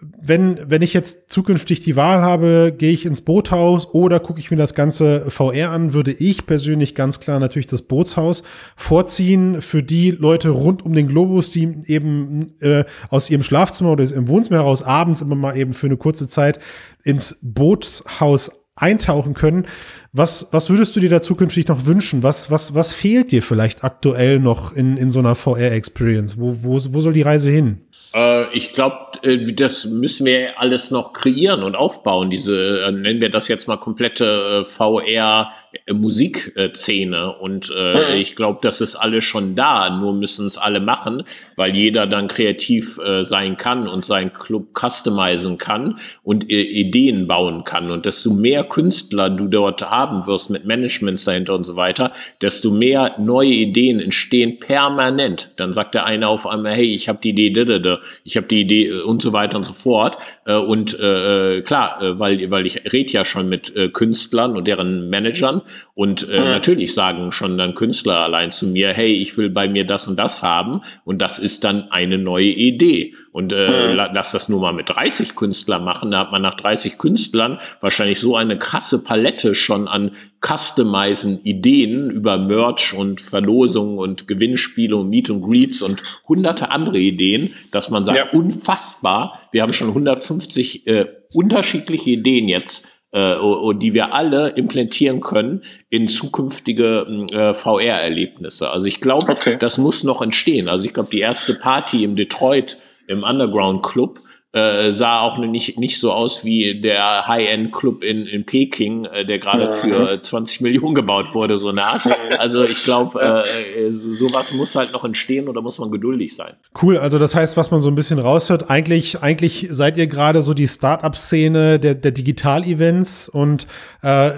wenn, 0.00 0.58
wenn 0.66 0.82
ich 0.82 0.92
jetzt 0.92 1.30
zukünftig 1.30 1.80
die 1.80 1.96
Wahl 1.96 2.20
habe, 2.20 2.74
gehe 2.76 2.92
ich 2.92 3.06
ins 3.06 3.20
Boothaus 3.20 3.92
oder 3.94 4.18
gucke 4.20 4.40
ich 4.40 4.50
mir 4.50 4.56
das 4.56 4.74
Ganze 4.74 5.30
VR 5.30 5.70
an, 5.70 5.92
würde 5.92 6.12
ich 6.12 6.46
persönlich 6.46 6.94
ganz 6.94 7.20
klar 7.20 7.38
natürlich 7.38 7.68
das 7.68 7.82
Bootshaus 7.82 8.42
vorziehen 8.76 9.62
für 9.62 9.82
die 9.82 10.10
Leute 10.10 10.50
rund 10.50 10.84
um 10.84 10.92
den 10.92 11.08
Globus, 11.08 11.50
die 11.50 11.82
eben 11.86 12.54
äh, 12.60 12.84
aus 13.08 13.30
ihrem 13.30 13.42
Schlafzimmer 13.42 13.92
oder 13.92 14.04
im 14.12 14.28
Wohnzimmer 14.28 14.58
heraus 14.58 14.82
abends 14.82 15.20
immer 15.20 15.36
mal 15.36 15.56
eben 15.56 15.72
für 15.72 15.86
eine 15.86 15.96
kurze 15.96 16.28
Zeit 16.28 16.58
ins 17.04 17.38
Bootshaus 17.42 18.62
eintauchen 18.74 19.34
können. 19.34 19.66
Was, 20.14 20.52
was 20.52 20.68
würdest 20.68 20.94
du 20.94 21.00
dir 21.00 21.08
da 21.08 21.22
zukünftig 21.22 21.68
noch 21.68 21.86
wünschen? 21.86 22.22
Was, 22.22 22.50
was, 22.50 22.74
was 22.74 22.92
fehlt 22.92 23.32
dir 23.32 23.42
vielleicht 23.42 23.82
aktuell 23.82 24.40
noch 24.40 24.74
in, 24.74 24.98
in 24.98 25.10
so 25.10 25.20
einer 25.20 25.34
VR-Experience? 25.34 26.38
Wo, 26.38 26.62
wo, 26.62 26.72
wo 26.72 27.00
soll 27.00 27.14
die 27.14 27.22
Reise 27.22 27.50
hin? 27.50 27.80
Äh, 28.14 28.52
ich 28.52 28.74
glaube, 28.74 29.12
äh, 29.22 29.38
das 29.38 29.86
müssen 29.86 30.26
wir 30.26 30.60
alles 30.60 30.90
noch 30.90 31.14
kreieren 31.14 31.62
und 31.62 31.76
aufbauen. 31.76 32.28
Diese, 32.30 32.82
äh, 32.82 32.92
nennen 32.92 33.22
wir 33.22 33.30
das 33.30 33.48
jetzt 33.48 33.68
mal 33.68 33.78
komplette 33.78 34.66
VR-Musikszene. 34.66 37.38
Und 37.38 37.70
mhm. 37.70 38.16
ich 38.16 38.36
glaube, 38.36 38.58
das 38.62 38.82
ist 38.82 38.96
alles 38.96 39.24
schon 39.24 39.54
da. 39.54 39.88
Nur 39.88 40.12
müssen 40.12 40.44
es 40.46 40.58
alle 40.58 40.80
machen, 40.80 41.22
weil 41.56 41.74
jeder 41.74 42.06
dann 42.06 42.28
kreativ 42.28 43.00
sein 43.22 43.56
kann 43.56 43.88
und 43.88 44.04
seinen 44.04 44.34
Club 44.34 44.78
customizen 44.78 45.56
kann 45.58 45.98
und 46.22 46.48
Ideen 46.50 47.26
bauen 47.26 47.64
kann. 47.64 47.90
Und 47.90 48.06
desto 48.06 48.32
mehr 48.32 48.62
Künstler 48.64 49.28
du 49.30 49.48
dort 49.48 49.82
hast, 49.82 50.01
haben 50.02 50.26
wirst 50.26 50.50
mit 50.50 50.64
Managements 50.64 51.24
dahinter 51.24 51.54
und 51.54 51.64
so 51.64 51.76
weiter, 51.76 52.10
desto 52.40 52.70
mehr 52.70 53.14
neue 53.18 53.50
Ideen 53.50 54.00
entstehen 54.00 54.58
permanent. 54.58 55.52
Dann 55.56 55.72
sagt 55.72 55.94
der 55.94 56.04
eine 56.06 56.28
auf 56.28 56.46
einmal, 56.46 56.74
hey, 56.74 56.92
ich 56.92 57.08
habe 57.08 57.20
die 57.22 57.30
Idee, 57.30 57.98
ich 58.24 58.36
habe 58.36 58.46
die 58.46 58.60
Idee 58.60 58.88
äh, 58.88 59.02
und 59.02 59.22
so 59.22 59.32
weiter 59.32 59.56
und 59.56 59.64
so 59.64 59.72
fort. 59.72 60.16
Äh, 60.44 60.56
und 60.56 60.98
äh, 60.98 61.62
klar, 61.62 61.98
weil, 62.18 62.50
weil 62.50 62.66
ich 62.66 62.92
rede 62.92 63.12
ja 63.12 63.24
schon 63.24 63.48
mit 63.48 63.72
Künstlern 63.92 64.56
und 64.56 64.66
deren 64.66 65.08
Managern 65.08 65.62
und 65.94 66.28
äh, 66.28 66.38
natürlich 66.40 66.94
sagen 66.94 67.32
schon 67.32 67.58
dann 67.58 67.74
Künstler 67.74 68.18
allein 68.18 68.50
zu 68.50 68.66
mir, 68.66 68.92
hey, 68.92 69.12
ich 69.12 69.36
will 69.36 69.50
bei 69.50 69.68
mir 69.68 69.86
das 69.86 70.08
und 70.08 70.18
das 70.18 70.42
haben 70.42 70.82
und 71.04 71.22
das 71.22 71.38
ist 71.38 71.64
dann 71.64 71.90
eine 71.90 72.18
neue 72.18 72.46
Idee. 72.46 73.14
Und 73.32 73.52
äh, 73.52 73.92
lass 73.92 74.32
das 74.32 74.48
nur 74.48 74.60
mal 74.60 74.72
mit 74.72 74.90
30 74.90 75.34
Künstlern 75.34 75.84
machen, 75.84 76.10
da 76.10 76.20
hat 76.20 76.32
man 76.32 76.42
nach 76.42 76.54
30 76.54 76.98
Künstlern 76.98 77.58
wahrscheinlich 77.80 78.20
so 78.20 78.36
eine 78.36 78.58
krasse 78.58 79.02
Palette 79.02 79.54
schon 79.54 79.88
an 79.92 80.12
customizen 80.40 81.40
Ideen 81.44 82.10
über 82.10 82.38
Merch 82.38 82.94
und 82.94 83.20
Verlosungen 83.20 83.98
und 83.98 84.26
Gewinnspiele 84.26 84.96
und 84.96 85.10
Meet 85.10 85.30
and 85.30 85.44
Greets 85.44 85.82
und 85.82 86.02
hunderte 86.26 86.70
andere 86.70 86.98
Ideen, 86.98 87.54
dass 87.70 87.90
man 87.90 88.04
sagt, 88.04 88.18
ja. 88.18 88.38
unfassbar, 88.38 89.38
wir 89.52 89.62
haben 89.62 89.72
schon 89.72 89.88
150 89.88 90.86
äh, 90.86 91.06
unterschiedliche 91.32 92.10
Ideen 92.10 92.48
jetzt 92.48 92.88
äh, 93.12 93.36
die 93.74 93.92
wir 93.92 94.14
alle 94.14 94.48
implementieren 94.50 95.20
können 95.20 95.62
in 95.90 96.08
zukünftige 96.08 97.26
äh, 97.30 97.52
VR-Erlebnisse. 97.52 98.70
Also 98.70 98.86
ich 98.86 99.00
glaube, 99.00 99.32
okay. 99.32 99.56
das 99.58 99.76
muss 99.76 100.02
noch 100.02 100.22
entstehen. 100.22 100.68
Also 100.68 100.86
ich 100.86 100.94
glaube, 100.94 101.10
die 101.12 101.20
erste 101.20 101.54
Party 101.54 102.04
im 102.04 102.16
Detroit 102.16 102.78
im 103.06 103.22
Underground 103.22 103.82
Club 103.82 104.20
äh, 104.52 104.92
sah 104.92 105.20
auch 105.20 105.38
nicht, 105.38 105.78
nicht 105.78 105.98
so 105.98 106.12
aus 106.12 106.44
wie 106.44 106.78
der 106.78 107.26
High-End-Club 107.26 108.04
in, 108.04 108.26
in 108.26 108.44
Peking, 108.44 109.06
äh, 109.06 109.24
der 109.24 109.38
gerade 109.38 109.64
ja. 109.64 109.70
für 109.70 110.20
20 110.20 110.60
Millionen 110.60 110.94
gebaut 110.94 111.34
wurde, 111.34 111.56
so 111.56 111.70
nah. 111.70 111.96
Also 112.38 112.62
ich 112.64 112.84
glaube, 112.84 113.18
äh, 113.20 113.90
sowas 113.90 114.52
muss 114.52 114.74
halt 114.74 114.92
noch 114.92 115.04
entstehen 115.04 115.48
oder 115.48 115.62
muss 115.62 115.78
man 115.78 115.90
geduldig 115.90 116.34
sein. 116.34 116.52
Cool, 116.82 116.98
also 116.98 117.18
das 117.18 117.34
heißt, 117.34 117.56
was 117.56 117.70
man 117.70 117.80
so 117.80 117.90
ein 117.90 117.94
bisschen 117.94 118.18
raushört, 118.18 118.68
eigentlich, 118.68 119.22
eigentlich 119.22 119.68
seid 119.70 119.96
ihr 119.96 120.06
gerade 120.06 120.42
so 120.42 120.52
die 120.52 120.68
Start-up-Szene 120.68 121.78
der, 121.78 121.94
der 121.94 122.10
Digital-Events 122.10 123.30
und 123.30 123.66
äh, 124.02 124.32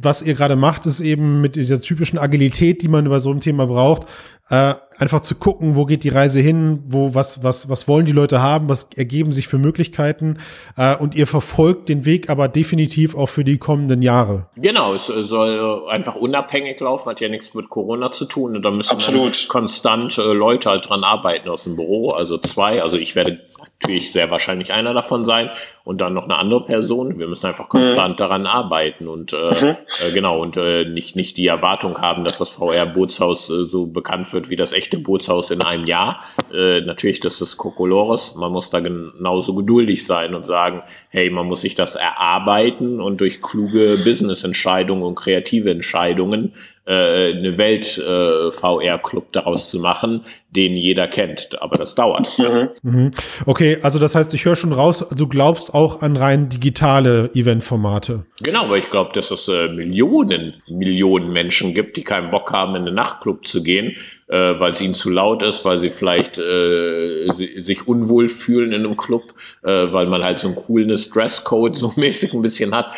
was 0.00 0.22
ihr 0.22 0.34
gerade 0.34 0.54
macht, 0.54 0.86
ist 0.86 1.00
eben 1.00 1.40
mit 1.40 1.56
dieser 1.56 1.80
typischen 1.80 2.18
Agilität, 2.18 2.82
die 2.82 2.88
man 2.88 3.04
über 3.04 3.18
so 3.18 3.32
ein 3.32 3.40
Thema 3.40 3.66
braucht, 3.66 4.06
äh, 4.50 4.74
einfach 5.00 5.20
zu 5.20 5.34
gucken, 5.34 5.76
wo 5.76 5.86
geht 5.86 6.04
die 6.04 6.10
Reise 6.10 6.40
hin, 6.40 6.82
wo 6.84 7.14
was 7.14 7.42
was 7.42 7.68
was 7.68 7.88
wollen 7.88 8.06
die 8.06 8.12
Leute 8.12 8.42
haben, 8.42 8.68
was 8.68 8.90
ergeben 8.96 9.32
sich 9.32 9.48
für 9.48 9.58
Möglichkeiten 9.58 10.38
äh, 10.76 10.94
und 10.94 11.14
ihr 11.14 11.26
verfolgt 11.26 11.88
den 11.88 12.04
Weg 12.04 12.28
aber 12.28 12.48
definitiv 12.48 13.16
auch 13.16 13.28
für 13.28 13.44
die 13.44 13.58
kommenden 13.58 14.02
Jahre. 14.02 14.46
Genau, 14.56 14.94
es 14.94 15.06
soll 15.06 15.88
einfach 15.88 16.16
unabhängig 16.16 16.78
laufen, 16.80 17.10
hat 17.10 17.20
ja 17.20 17.28
nichts 17.28 17.54
mit 17.54 17.70
Corona 17.70 18.10
zu 18.10 18.26
tun 18.26 18.56
und 18.56 18.64
da 18.64 18.70
müssen 18.70 18.92
Absolut. 18.92 19.48
konstant 19.48 20.18
äh, 20.18 20.22
Leute 20.22 20.70
halt 20.70 20.88
dran 20.88 21.02
arbeiten 21.02 21.48
aus 21.48 21.64
dem 21.64 21.76
Büro, 21.76 22.10
also 22.10 22.36
zwei, 22.38 22.82
also 22.82 22.98
ich 22.98 23.16
werde 23.16 23.40
natürlich 23.80 24.12
sehr 24.12 24.30
wahrscheinlich 24.30 24.72
einer 24.72 24.92
davon 24.92 25.24
sein 25.24 25.50
und 25.84 26.00
dann 26.00 26.12
noch 26.14 26.24
eine 26.24 26.36
andere 26.36 26.64
Person. 26.64 27.18
Wir 27.18 27.26
müssen 27.26 27.46
einfach 27.46 27.68
konstant 27.68 28.14
mhm. 28.14 28.16
daran 28.16 28.46
arbeiten 28.46 29.08
und 29.08 29.32
äh, 29.32 29.36
mhm. 29.36 29.76
äh, 30.06 30.12
genau 30.12 30.40
und 30.40 30.56
äh, 30.56 30.84
nicht 30.84 31.16
nicht 31.16 31.36
die 31.36 31.46
Erwartung 31.46 32.00
haben, 32.00 32.24
dass 32.24 32.38
das 32.38 32.50
VR 32.50 32.86
Bootshaus 32.86 33.48
äh, 33.50 33.64
so 33.64 33.86
bekannt 33.86 34.32
wird 34.32 34.50
wie 34.50 34.56
das 34.56 34.72
echte 34.72 34.89
Bootshaus 34.98 35.50
in 35.50 35.62
einem 35.62 35.86
Jahr. 35.86 36.24
Äh, 36.52 36.80
natürlich, 36.82 37.20
das 37.20 37.40
ist 37.40 37.56
Kokolores. 37.56 38.34
Man 38.34 38.52
muss 38.52 38.70
da 38.70 38.80
genauso 38.80 39.54
geduldig 39.54 40.04
sein 40.04 40.34
und 40.34 40.44
sagen, 40.44 40.82
hey, 41.08 41.30
man 41.30 41.46
muss 41.46 41.62
sich 41.62 41.74
das 41.74 41.94
erarbeiten 41.94 43.00
und 43.00 43.20
durch 43.20 43.42
kluge 43.42 43.98
Business-Entscheidungen 44.04 45.02
und 45.02 45.14
kreative 45.14 45.70
Entscheidungen 45.70 46.52
äh, 46.90 47.32
eine 47.36 47.56
Welt-VR-Club 47.56 49.24
äh, 49.24 49.32
daraus 49.32 49.70
zu 49.70 49.78
machen, 49.78 50.22
den 50.50 50.76
jeder 50.76 51.06
kennt. 51.06 51.60
Aber 51.62 51.76
das 51.76 51.94
dauert. 51.94 52.28
Mhm. 52.38 52.68
mhm. 52.82 53.10
Okay, 53.46 53.78
also 53.82 53.98
das 53.98 54.14
heißt, 54.14 54.34
ich 54.34 54.44
höre 54.44 54.56
schon 54.56 54.72
raus, 54.72 55.06
du 55.14 55.28
glaubst 55.28 55.72
auch 55.72 56.02
an 56.02 56.16
rein 56.16 56.48
digitale 56.48 57.30
Eventformate. 57.34 58.24
Genau, 58.42 58.68
weil 58.68 58.78
ich 58.78 58.90
glaube, 58.90 59.10
dass 59.14 59.30
es 59.30 59.46
äh, 59.48 59.68
Millionen, 59.68 60.54
Millionen 60.68 61.32
Menschen 61.32 61.74
gibt, 61.74 61.96
die 61.96 62.02
keinen 62.02 62.30
Bock 62.30 62.52
haben, 62.52 62.74
in 62.74 62.86
den 62.86 62.94
Nachtclub 62.94 63.46
zu 63.46 63.62
gehen, 63.62 63.96
äh, 64.28 64.58
weil 64.58 64.70
es 64.70 64.80
ihnen 64.80 64.94
zu 64.94 65.10
laut 65.10 65.42
ist, 65.42 65.64
weil 65.64 65.78
sie 65.78 65.90
vielleicht 65.90 66.38
äh, 66.38 67.26
sie, 67.34 67.62
sich 67.62 67.86
unwohl 67.86 68.28
fühlen 68.28 68.72
in 68.72 68.86
einem 68.86 68.96
Club, 68.96 69.34
äh, 69.62 69.92
weil 69.92 70.06
man 70.06 70.24
halt 70.24 70.38
so 70.38 70.48
einen 70.48 70.56
coolen 70.56 70.88
Dresscode 70.88 71.76
so 71.76 71.92
mäßig 71.96 72.32
ein 72.32 72.42
bisschen 72.42 72.74
hat. 72.74 72.92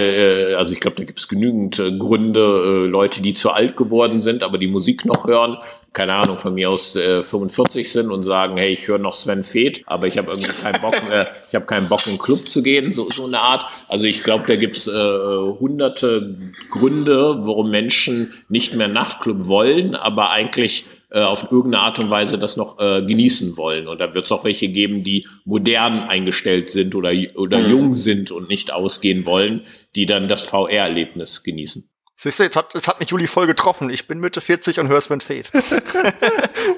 Äh, 0.00 0.54
also 0.54 0.72
ich 0.72 0.80
glaube, 0.80 0.96
da 0.96 1.04
gibt 1.04 1.18
es 1.18 1.28
genügend 1.28 1.76
Gründe, 1.98 2.86
Leute, 2.86 3.22
die 3.26 3.34
zu 3.34 3.50
alt 3.50 3.76
geworden 3.76 4.18
sind, 4.18 4.44
aber 4.44 4.56
die 4.56 4.68
Musik 4.68 5.04
noch 5.04 5.26
hören, 5.26 5.58
keine 5.92 6.14
Ahnung, 6.14 6.38
von 6.38 6.54
mir 6.54 6.70
aus 6.70 6.94
äh, 6.94 7.24
45 7.24 7.90
sind 7.90 8.12
und 8.12 8.22
sagen, 8.22 8.56
hey, 8.56 8.72
ich 8.72 8.86
höre 8.86 8.98
noch 8.98 9.14
Sven 9.14 9.42
Feth, 9.42 9.82
aber 9.86 10.06
ich 10.06 10.16
habe 10.16 10.30
irgendwie 10.30 10.62
keinen 10.62 10.80
Bock, 10.80 10.94
äh, 11.12 11.24
ich 11.48 11.54
habe 11.56 11.66
keinen 11.66 11.88
Bock 11.88 12.06
in 12.06 12.12
den 12.12 12.18
Club 12.20 12.46
zu 12.48 12.62
gehen, 12.62 12.92
so, 12.92 13.10
so 13.10 13.26
eine 13.26 13.40
Art. 13.40 13.64
Also 13.88 14.06
ich 14.06 14.22
glaube, 14.22 14.44
da 14.46 14.54
gibt's 14.54 14.86
äh, 14.86 14.92
hunderte 14.92 16.36
Gründe, 16.70 17.38
warum 17.40 17.70
Menschen 17.70 18.32
nicht 18.48 18.76
mehr 18.76 18.86
Nachtclub 18.86 19.48
wollen, 19.48 19.96
aber 19.96 20.30
eigentlich 20.30 20.84
äh, 21.10 21.20
auf 21.20 21.50
irgendeine 21.50 21.82
Art 21.82 21.98
und 21.98 22.10
Weise 22.10 22.38
das 22.38 22.56
noch 22.56 22.78
äh, 22.78 23.02
genießen 23.02 23.56
wollen. 23.56 23.88
Und 23.88 24.00
da 24.00 24.14
wird 24.14 24.26
es 24.26 24.32
auch 24.32 24.44
welche 24.44 24.68
geben, 24.68 25.02
die 25.02 25.26
modern 25.44 26.00
eingestellt 26.00 26.70
sind 26.70 26.94
oder, 26.94 27.12
oder 27.34 27.58
mhm. 27.58 27.70
jung 27.70 27.94
sind 27.94 28.30
und 28.30 28.48
nicht 28.48 28.72
ausgehen 28.72 29.26
wollen, 29.26 29.62
die 29.96 30.06
dann 30.06 30.28
das 30.28 30.42
VR-Erlebnis 30.44 31.42
genießen. 31.42 31.90
Siehst 32.18 32.38
du, 32.38 32.44
jetzt 32.44 32.56
hat, 32.56 32.72
jetzt 32.72 32.88
hat 32.88 32.98
mich 32.98 33.10
Juli 33.10 33.26
voll 33.26 33.46
getroffen. 33.46 33.90
Ich 33.90 34.08
bin 34.08 34.20
Mitte 34.20 34.40
40 34.40 34.80
und 34.80 34.88
höre 34.88 35.02
Sven 35.02 35.20
Fate. 35.20 35.50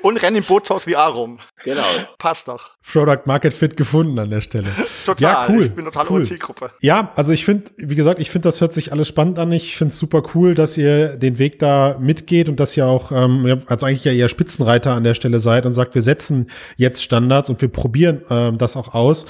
und 0.02 0.20
renne 0.20 0.38
im 0.38 0.44
Bootshaus 0.44 0.88
wie 0.88 0.96
A 0.96 1.06
rum. 1.06 1.38
Genau. 1.62 1.84
Passt 2.18 2.48
doch. 2.48 2.70
Product 2.82 3.20
Market 3.26 3.54
Fit 3.54 3.76
gefunden 3.76 4.18
an 4.18 4.30
der 4.30 4.40
Stelle. 4.40 4.68
Total. 5.04 5.22
Ja, 5.22 5.46
cool. 5.48 5.66
Ich 5.66 5.72
bin 5.72 5.84
total 5.84 6.06
cool. 6.10 6.24
Zielgruppe. 6.24 6.70
Ja, 6.80 7.12
also 7.14 7.32
ich 7.32 7.44
finde, 7.44 7.70
wie 7.76 7.94
gesagt, 7.94 8.18
ich 8.18 8.30
finde, 8.30 8.48
das 8.48 8.60
hört 8.60 8.72
sich 8.72 8.90
alles 8.90 9.06
spannend 9.06 9.38
an. 9.38 9.52
Ich 9.52 9.76
finde 9.76 9.92
es 9.92 9.98
super 10.00 10.22
cool, 10.34 10.54
dass 10.54 10.76
ihr 10.76 11.16
den 11.16 11.38
Weg 11.38 11.60
da 11.60 11.98
mitgeht 12.00 12.48
und 12.48 12.58
dass 12.58 12.76
ihr 12.76 12.86
auch, 12.86 13.12
ähm, 13.12 13.62
also 13.66 13.86
eigentlich 13.86 14.04
ja 14.04 14.12
eher 14.12 14.28
Spitzenreiter 14.28 14.92
an 14.92 15.04
der 15.04 15.14
Stelle 15.14 15.38
seid 15.38 15.66
und 15.66 15.74
sagt, 15.74 15.94
wir 15.94 16.02
setzen 16.02 16.50
jetzt 16.76 17.02
Standards 17.02 17.48
und 17.50 17.60
wir 17.60 17.68
probieren 17.68 18.22
ähm, 18.30 18.58
das 18.58 18.76
auch 18.76 18.94
aus. 18.94 19.26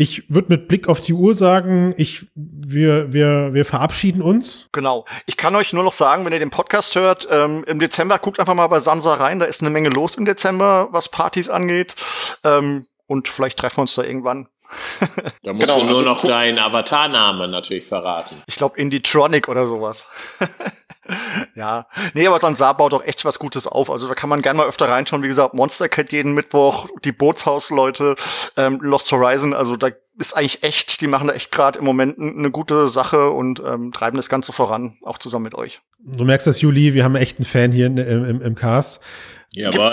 Ich 0.00 0.30
würde 0.30 0.50
mit 0.50 0.68
Blick 0.68 0.88
auf 0.88 1.00
die 1.00 1.12
Uhr 1.12 1.34
sagen, 1.34 1.92
ich, 1.96 2.26
wir, 2.36 3.12
wir, 3.12 3.52
wir 3.52 3.64
verabschieden 3.64 4.22
uns. 4.22 4.68
Genau. 4.70 5.04
Ich 5.26 5.36
kann 5.36 5.47
euch 5.56 5.72
nur 5.72 5.84
noch 5.84 5.92
sagen, 5.92 6.24
wenn 6.24 6.32
ihr 6.32 6.38
den 6.38 6.50
Podcast 6.50 6.94
hört, 6.94 7.28
ähm, 7.30 7.64
im 7.66 7.78
Dezember 7.78 8.18
guckt 8.18 8.40
einfach 8.40 8.54
mal 8.54 8.66
bei 8.66 8.80
Sansa 8.80 9.14
rein. 9.14 9.38
Da 9.38 9.46
ist 9.46 9.60
eine 9.60 9.70
Menge 9.70 9.88
los 9.88 10.16
im 10.16 10.24
Dezember, 10.24 10.88
was 10.90 11.08
Partys 11.08 11.48
angeht. 11.48 11.94
Ähm, 12.44 12.86
und 13.06 13.28
vielleicht 13.28 13.58
treffen 13.58 13.78
wir 13.78 13.82
uns 13.82 13.94
da 13.94 14.02
irgendwann. 14.02 14.48
da 15.42 15.52
musst 15.52 15.66
genau, 15.66 15.80
du 15.80 15.86
nur 15.86 15.98
also, 15.98 16.04
noch 16.04 16.22
deinen 16.22 16.58
Avatarnamen 16.58 17.50
natürlich 17.50 17.86
verraten. 17.86 18.42
Ich 18.46 18.56
glaube 18.56 18.78
Indietronic 18.78 19.48
oder 19.48 19.66
sowas. 19.66 20.06
ja, 21.54 21.86
nee, 22.14 22.26
aber 22.26 22.38
Sansar 22.38 22.76
baut 22.76 22.94
auch 22.94 23.02
echt 23.02 23.24
was 23.24 23.38
Gutes 23.38 23.66
auf. 23.66 23.90
Also 23.90 24.08
da 24.08 24.14
kann 24.14 24.28
man 24.28 24.42
gerne 24.42 24.58
mal 24.58 24.66
öfter 24.66 24.88
reinschauen. 24.88 25.22
Wie 25.22 25.28
gesagt, 25.28 25.54
Monster 25.54 25.88
Cat 25.88 26.12
jeden 26.12 26.34
Mittwoch, 26.34 26.88
die 27.04 27.12
Bootshausleute, 27.12 28.16
ähm, 28.56 28.78
Lost 28.80 29.10
Horizon. 29.12 29.54
Also 29.54 29.76
da 29.76 29.88
ist 30.18 30.36
eigentlich 30.36 30.62
echt, 30.62 31.00
die 31.00 31.06
machen 31.06 31.28
da 31.28 31.34
echt 31.34 31.52
gerade 31.52 31.78
im 31.78 31.84
Moment 31.84 32.18
eine 32.18 32.50
gute 32.50 32.88
Sache 32.88 33.30
und 33.30 33.62
ähm, 33.64 33.92
treiben 33.92 34.16
das 34.16 34.28
Ganze 34.28 34.52
voran, 34.52 34.96
auch 35.02 35.18
zusammen 35.18 35.44
mit 35.44 35.54
euch. 35.54 35.80
Du 36.00 36.24
merkst 36.24 36.46
das, 36.46 36.60
Juli, 36.60 36.94
wir 36.94 37.04
haben 37.04 37.16
echt 37.16 37.38
einen 37.38 37.44
Fan 37.44 37.72
hier 37.72 37.86
im, 37.86 37.98
im, 37.98 38.40
im 38.40 38.54
Cast. 38.54 39.00
Jawohl. 39.54 39.88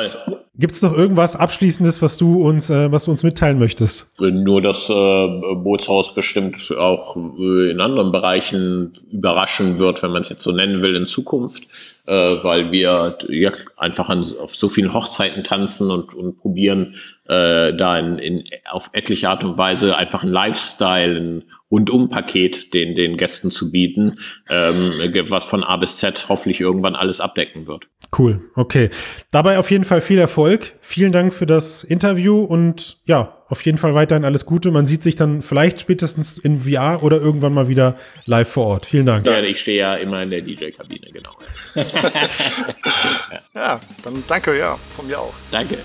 Gibt 0.58 0.74
es 0.74 0.82
noch 0.82 0.96
irgendwas 0.96 1.36
Abschließendes, 1.36 2.02
was 2.02 2.18
du 2.18 2.44
uns, 2.48 2.70
äh, 2.70 2.92
was 2.92 3.06
du 3.06 3.12
uns 3.12 3.24
mitteilen 3.24 3.58
möchtest? 3.58 4.12
Nur 4.20 4.62
das 4.62 4.90
äh, 4.90 4.94
Bootshaus 4.94 6.14
bestimmt 6.14 6.74
auch 6.78 7.16
äh, 7.16 7.72
in 7.72 7.80
anderen 7.80 8.12
Bereichen 8.12 8.92
überraschen 9.12 9.80
wird, 9.80 10.04
wenn 10.04 10.12
man 10.12 10.22
es 10.22 10.30
jetzt 10.30 10.44
so 10.44 10.52
nennen 10.52 10.82
will, 10.82 10.96
in 10.96 11.06
Zukunft, 11.06 11.70
äh, 12.08 12.44
weil 12.44 12.72
wir 12.72 13.18
ja, 13.30 13.52
einfach 13.78 14.10
an, 14.10 14.24
auf 14.40 14.56
so 14.56 14.70
vielen 14.70 14.94
Hochzeiten 14.94 15.44
tanzen 15.44 15.92
und, 15.92 16.14
und 16.14 16.38
probieren, 16.38 16.96
äh, 17.28 17.74
da 17.76 17.98
in, 17.98 18.20
in, 18.20 18.44
auf 18.70 18.90
etliche 18.94 19.30
Art 19.30 19.44
und 19.44 19.58
Weise 19.58 19.96
einfach 19.96 20.24
ein 20.24 20.30
Lifestyle, 20.30 21.18
ein 21.20 21.44
Rundum-Paket 21.72 22.74
den, 22.74 22.96
den 22.96 23.18
Gästen 23.18 23.50
zu 23.50 23.72
bieten, 23.72 24.20
ähm, 24.50 24.94
was 25.30 25.46
von 25.46 25.64
A 25.64 25.78
bis 25.78 25.98
Z 25.98 26.28
hoffentlich 26.30 26.62
irgendwann 26.62 26.96
alles 26.96 27.20
abdecken 27.20 27.68
wird. 27.68 27.88
Cool, 28.18 28.42
okay. 28.56 28.90
Dabei 29.32 29.58
auf 29.58 29.72
jeden 29.72 29.84
Fall 29.84 30.02
viel 30.02 30.20
Erfolg. 30.20 30.74
Vielen 30.80 31.12
Dank 31.12 31.34
für 31.34 31.46
das 31.46 31.84
Interview 31.84 32.44
und 32.44 32.98
ja, 33.06 33.44
auf 33.48 33.64
jeden 33.64 33.78
Fall 33.78 33.94
weiterhin 33.94 34.26
alles 34.26 34.46
Gute. 34.46 34.72
Man 34.72 34.86
sieht 34.86 35.04
sich 35.04 35.16
dann 35.16 35.42
vielleicht 35.42 35.80
spätestens 35.80 36.38
in 36.38 36.62
VR 36.62 37.04
oder 37.04 37.18
irgendwann 37.18 37.54
mal 37.54 37.68
wieder 37.68 37.96
live 38.26 38.50
vor 38.50 38.68
Ort. 38.68 38.86
Vielen 38.86 39.06
Dank. 39.06 39.26
Ja, 39.26 39.40
ich 39.42 39.60
stehe 39.60 39.80
ja 39.80 39.96
immer 39.96 40.24
in 40.24 40.32
der 40.32 40.42
DJ-Kabine, 40.42 41.12
genau. 41.12 41.32
ja, 43.54 43.80
dann 44.04 44.24
danke, 44.28 44.58
ja, 44.58 44.78
von 44.96 45.08
mir 45.08 45.20
auch. 45.20 45.34
Danke. 45.52 45.78